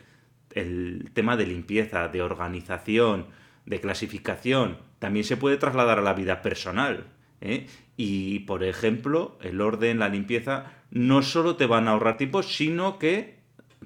El 0.50 1.10
tema 1.14 1.36
de 1.36 1.46
limpieza, 1.46 2.08
de 2.08 2.22
organización, 2.22 3.26
de 3.64 3.80
clasificación, 3.80 4.78
también 4.98 5.24
se 5.24 5.36
puede 5.36 5.56
trasladar 5.56 5.98
a 5.98 6.02
la 6.02 6.14
vida 6.14 6.42
personal. 6.42 7.06
¿eh? 7.40 7.66
Y, 7.96 8.40
por 8.40 8.64
ejemplo, 8.64 9.38
el 9.40 9.60
orden, 9.60 9.98
la 9.98 10.08
limpieza, 10.08 10.72
no 10.90 11.22
solo 11.22 11.56
te 11.56 11.66
van 11.66 11.88
a 11.88 11.92
ahorrar 11.92 12.16
tiempo, 12.16 12.42
sino 12.42 12.98
que 12.98 13.40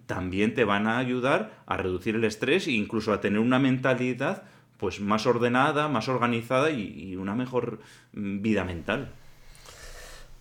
también 0.07 0.55
te 0.55 0.65
van 0.65 0.87
a 0.87 0.99
ayudar 0.99 1.63
a 1.67 1.77
reducir 1.77 2.17
el 2.17 2.25
estrés 2.25 2.67
e 2.67 2.73
incluso 2.73 3.13
a 3.13 3.21
tener 3.21 3.41
una 3.41 3.59
mentalidad 3.59 4.45
pues 4.77 5.01
más 5.01 5.27
ordenada, 5.27 5.89
más 5.89 6.09
organizada 6.09 6.71
y 6.71 7.17
una 7.17 7.35
mejor 7.35 7.81
mm, 8.13 8.43
vida 8.43 8.65
mental. 8.65 9.13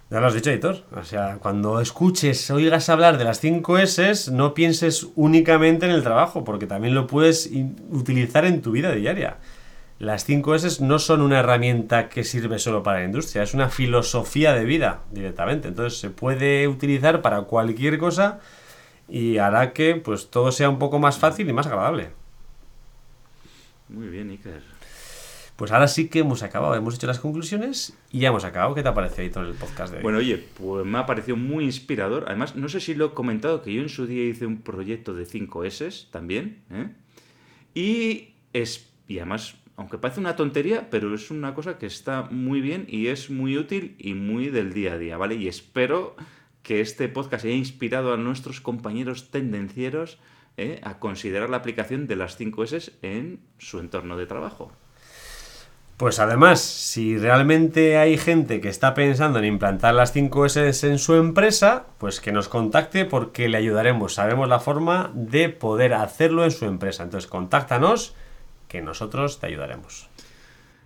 Ya 0.09 0.19
lo 0.19 0.27
has 0.27 0.35
dicho, 0.35 0.51
Editor. 0.51 0.83
O 0.95 1.03
sea, 1.03 1.39
cuando 1.41 1.81
escuches, 1.81 2.51
oigas 2.51 2.89
hablar 2.89 3.17
de 3.17 3.23
las 3.23 3.39
5 3.39 3.79
S, 3.79 4.31
no 4.31 4.53
pienses 4.53 5.07
únicamente 5.15 5.87
en 5.87 5.91
el 5.91 6.03
trabajo, 6.03 6.43
porque 6.43 6.67
también 6.67 6.93
lo 6.93 7.07
puedes 7.07 7.49
utilizar 7.89 8.45
en 8.45 8.61
tu 8.61 8.71
vida 8.71 8.91
diaria. 8.91 9.37
Las 9.97 10.25
5 10.25 10.55
S 10.55 10.83
no 10.83 10.99
son 10.99 11.21
una 11.21 11.39
herramienta 11.39 12.09
que 12.09 12.23
sirve 12.23 12.59
solo 12.59 12.83
para 12.83 12.99
la 12.99 13.05
industria, 13.05 13.43
es 13.43 13.53
una 13.53 13.69
filosofía 13.69 14.53
de 14.53 14.65
vida 14.65 14.99
directamente. 15.11 15.69
Entonces 15.69 15.99
se 15.99 16.11
puede 16.11 16.67
utilizar 16.67 17.21
para 17.21 17.41
cualquier 17.43 17.97
cosa 17.97 18.41
y 19.07 19.37
hará 19.37 19.73
que 19.73 19.95
pues 19.95 20.29
todo 20.29 20.51
sea 20.51 20.69
un 20.69 20.79
poco 20.79 20.99
más 20.99 21.17
fácil 21.17 21.49
y 21.49 21.53
más 21.53 21.65
agradable. 21.65 22.09
Muy 23.87 24.07
bien, 24.07 24.29
Iker. 24.29 24.74
Pues 25.55 25.71
ahora 25.71 25.87
sí 25.87 26.09
que 26.09 26.19
hemos 26.19 26.43
acabado, 26.43 26.75
hemos 26.75 26.95
hecho 26.95 27.07
las 27.07 27.19
conclusiones 27.19 27.97
y 28.11 28.19
ya 28.19 28.27
hemos 28.27 28.43
acabado. 28.43 28.75
¿Qué 28.75 28.83
te 28.83 28.89
ha 28.89 28.93
parecido 28.93 29.31
todo 29.31 29.45
el 29.45 29.53
podcast 29.53 29.91
de 29.91 29.97
hoy? 29.97 30.03
Bueno, 30.03 30.17
oye, 30.17 30.37
pues 30.57 30.85
me 30.85 30.97
ha 30.97 31.05
parecido 31.05 31.37
muy 31.37 31.63
inspirador. 31.63 32.25
Además, 32.27 32.57
no 32.57 32.67
sé 32.67 32.81
si 32.81 32.93
lo 32.93 33.05
he 33.05 33.13
comentado, 33.13 33.61
que 33.61 33.73
yo 33.73 33.81
en 33.81 33.87
su 33.87 34.05
día 34.05 34.25
hice 34.25 34.45
un 34.45 34.61
proyecto 34.61 35.13
de 35.13 35.25
5 35.25 35.63
S 35.63 36.07
también. 36.11 36.61
¿eh? 36.71 36.89
Y, 37.73 38.33
es, 38.51 38.91
y 39.07 39.19
además, 39.19 39.55
aunque 39.77 39.97
parece 39.97 40.19
una 40.19 40.35
tontería, 40.35 40.89
pero 40.89 41.15
es 41.15 41.31
una 41.31 41.53
cosa 41.53 41.77
que 41.77 41.85
está 41.85 42.23
muy 42.23 42.59
bien 42.59 42.85
y 42.89 43.07
es 43.07 43.29
muy 43.29 43.57
útil 43.57 43.95
y 43.97 44.13
muy 44.13 44.49
del 44.49 44.73
día 44.73 44.93
a 44.93 44.97
día, 44.97 45.15
¿vale? 45.15 45.35
Y 45.35 45.47
espero 45.47 46.17
que 46.63 46.81
este 46.81 47.07
podcast 47.07 47.45
haya 47.45 47.55
inspirado 47.55 48.13
a 48.13 48.17
nuestros 48.17 48.59
compañeros 48.59 49.31
tendencieros 49.31 50.19
¿eh? 50.57 50.81
a 50.83 50.99
considerar 50.99 51.49
la 51.49 51.57
aplicación 51.57 52.07
de 52.07 52.17
las 52.17 52.35
5 52.35 52.63
S 52.65 52.91
en 53.01 53.39
su 53.57 53.79
entorno 53.79 54.17
de 54.17 54.25
trabajo. 54.25 54.73
Pues 55.97 56.19
además, 56.19 56.59
si 56.59 57.17
realmente 57.17 57.97
hay 57.97 58.17
gente 58.17 58.59
que 58.59 58.67
está 58.67 58.93
pensando 58.93 59.39
en 59.39 59.45
implantar 59.45 59.93
las 59.93 60.13
5S 60.13 60.89
en 60.89 60.99
su 60.99 61.15
empresa, 61.15 61.85
pues 61.99 62.19
que 62.19 62.33
nos 62.33 62.49
contacte 62.49 63.05
porque 63.05 63.47
le 63.47 63.57
ayudaremos. 63.57 64.15
Sabemos 64.15 64.49
la 64.49 64.59
forma 64.59 65.09
de 65.13 65.47
poder 65.47 65.93
hacerlo 65.93 66.43
en 66.43 66.51
su 66.51 66.65
empresa. 66.65 67.03
Entonces, 67.03 67.29
contáctanos 67.29 68.13
que 68.67 68.81
nosotros 68.81 69.39
te 69.39 69.47
ayudaremos. 69.47 70.09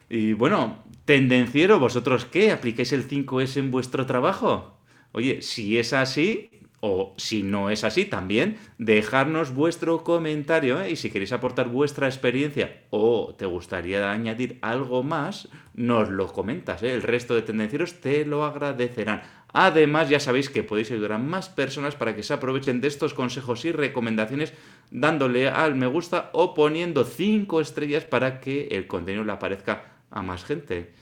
Y 0.09 0.33
bueno, 0.33 0.77
tendenciero, 1.05 1.79
¿vosotros 1.79 2.25
qué? 2.25 2.51
¿Aplicáis 2.51 2.93
el 2.93 3.07
5S 3.07 3.57
en 3.57 3.71
vuestro 3.71 4.05
trabajo? 4.05 4.77
Oye, 5.11 5.41
si 5.41 5.79
es 5.79 5.93
así, 5.93 6.51
O 6.81 7.13
si 7.17 7.43
no 7.43 7.69
es 7.69 7.83
así, 7.83 8.05
también 8.05 8.57
dejarnos 8.77 9.53
vuestro 9.53 10.03
comentario 10.03 10.81
¿eh? 10.81 10.91
y 10.91 10.95
si 10.95 11.09
queréis 11.09 11.33
aportar 11.33 11.67
vuestra 11.67 12.07
experiencia 12.07 12.83
o 12.89 13.35
te 13.37 13.45
gustaría 13.45 14.11
añadir 14.11 14.59
algo 14.61 15.03
más, 15.03 15.49
nos 15.73 16.09
lo 16.09 16.31
comentas. 16.31 16.81
¿eh? 16.83 16.93
El 16.93 17.01
resto 17.01 17.35
de 17.35 17.41
tendencieros 17.41 17.99
te 17.99 18.23
lo 18.25 18.45
agradecerán. 18.45 19.23
Además, 19.51 20.09
ya 20.09 20.19
sabéis 20.19 20.49
que 20.49 20.63
podéis 20.63 20.91
ayudar 20.91 21.13
a 21.13 21.17
más 21.17 21.49
personas 21.49 21.95
para 21.95 22.15
que 22.15 22.23
se 22.23 22.33
aprovechen 22.33 22.81
de 22.81 22.87
estos 22.87 23.13
consejos 23.13 23.65
y 23.65 23.71
recomendaciones 23.71 24.53
dándole 24.91 25.49
al 25.49 25.75
me 25.75 25.87
gusta 25.87 26.29
o 26.33 26.53
poniendo 26.53 27.03
5 27.03 27.59
estrellas 27.59 28.05
para 28.05 28.39
que 28.39 28.67
el 28.71 28.87
contenido 28.87 29.23
le 29.23 29.31
aparezca 29.31 29.93
a 30.11 30.21
más 30.21 30.45
gente. 30.45 30.93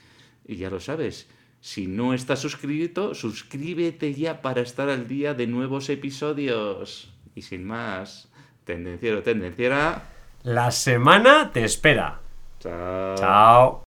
Y 0.47 0.55
ya 0.55 0.69
lo 0.69 0.79
sabes, 0.79 1.29
si 1.59 1.87
no 1.87 2.13
estás 2.13 2.39
suscrito, 2.39 3.13
suscríbete 3.13 4.13
ya 4.13 4.41
para 4.41 4.61
estar 4.61 4.89
al 4.89 5.07
día 5.07 5.33
de 5.33 5.47
nuevos 5.47 5.89
episodios. 5.89 7.13
Y 7.35 7.41
sin 7.41 7.65
más, 7.65 8.29
tendenciero, 8.63 9.23
tendenciera. 9.23 10.03
La 10.43 10.71
semana 10.71 11.51
te 11.51 11.63
espera. 11.63 12.21
Chao. 12.59 13.15
Chao. 13.15 13.86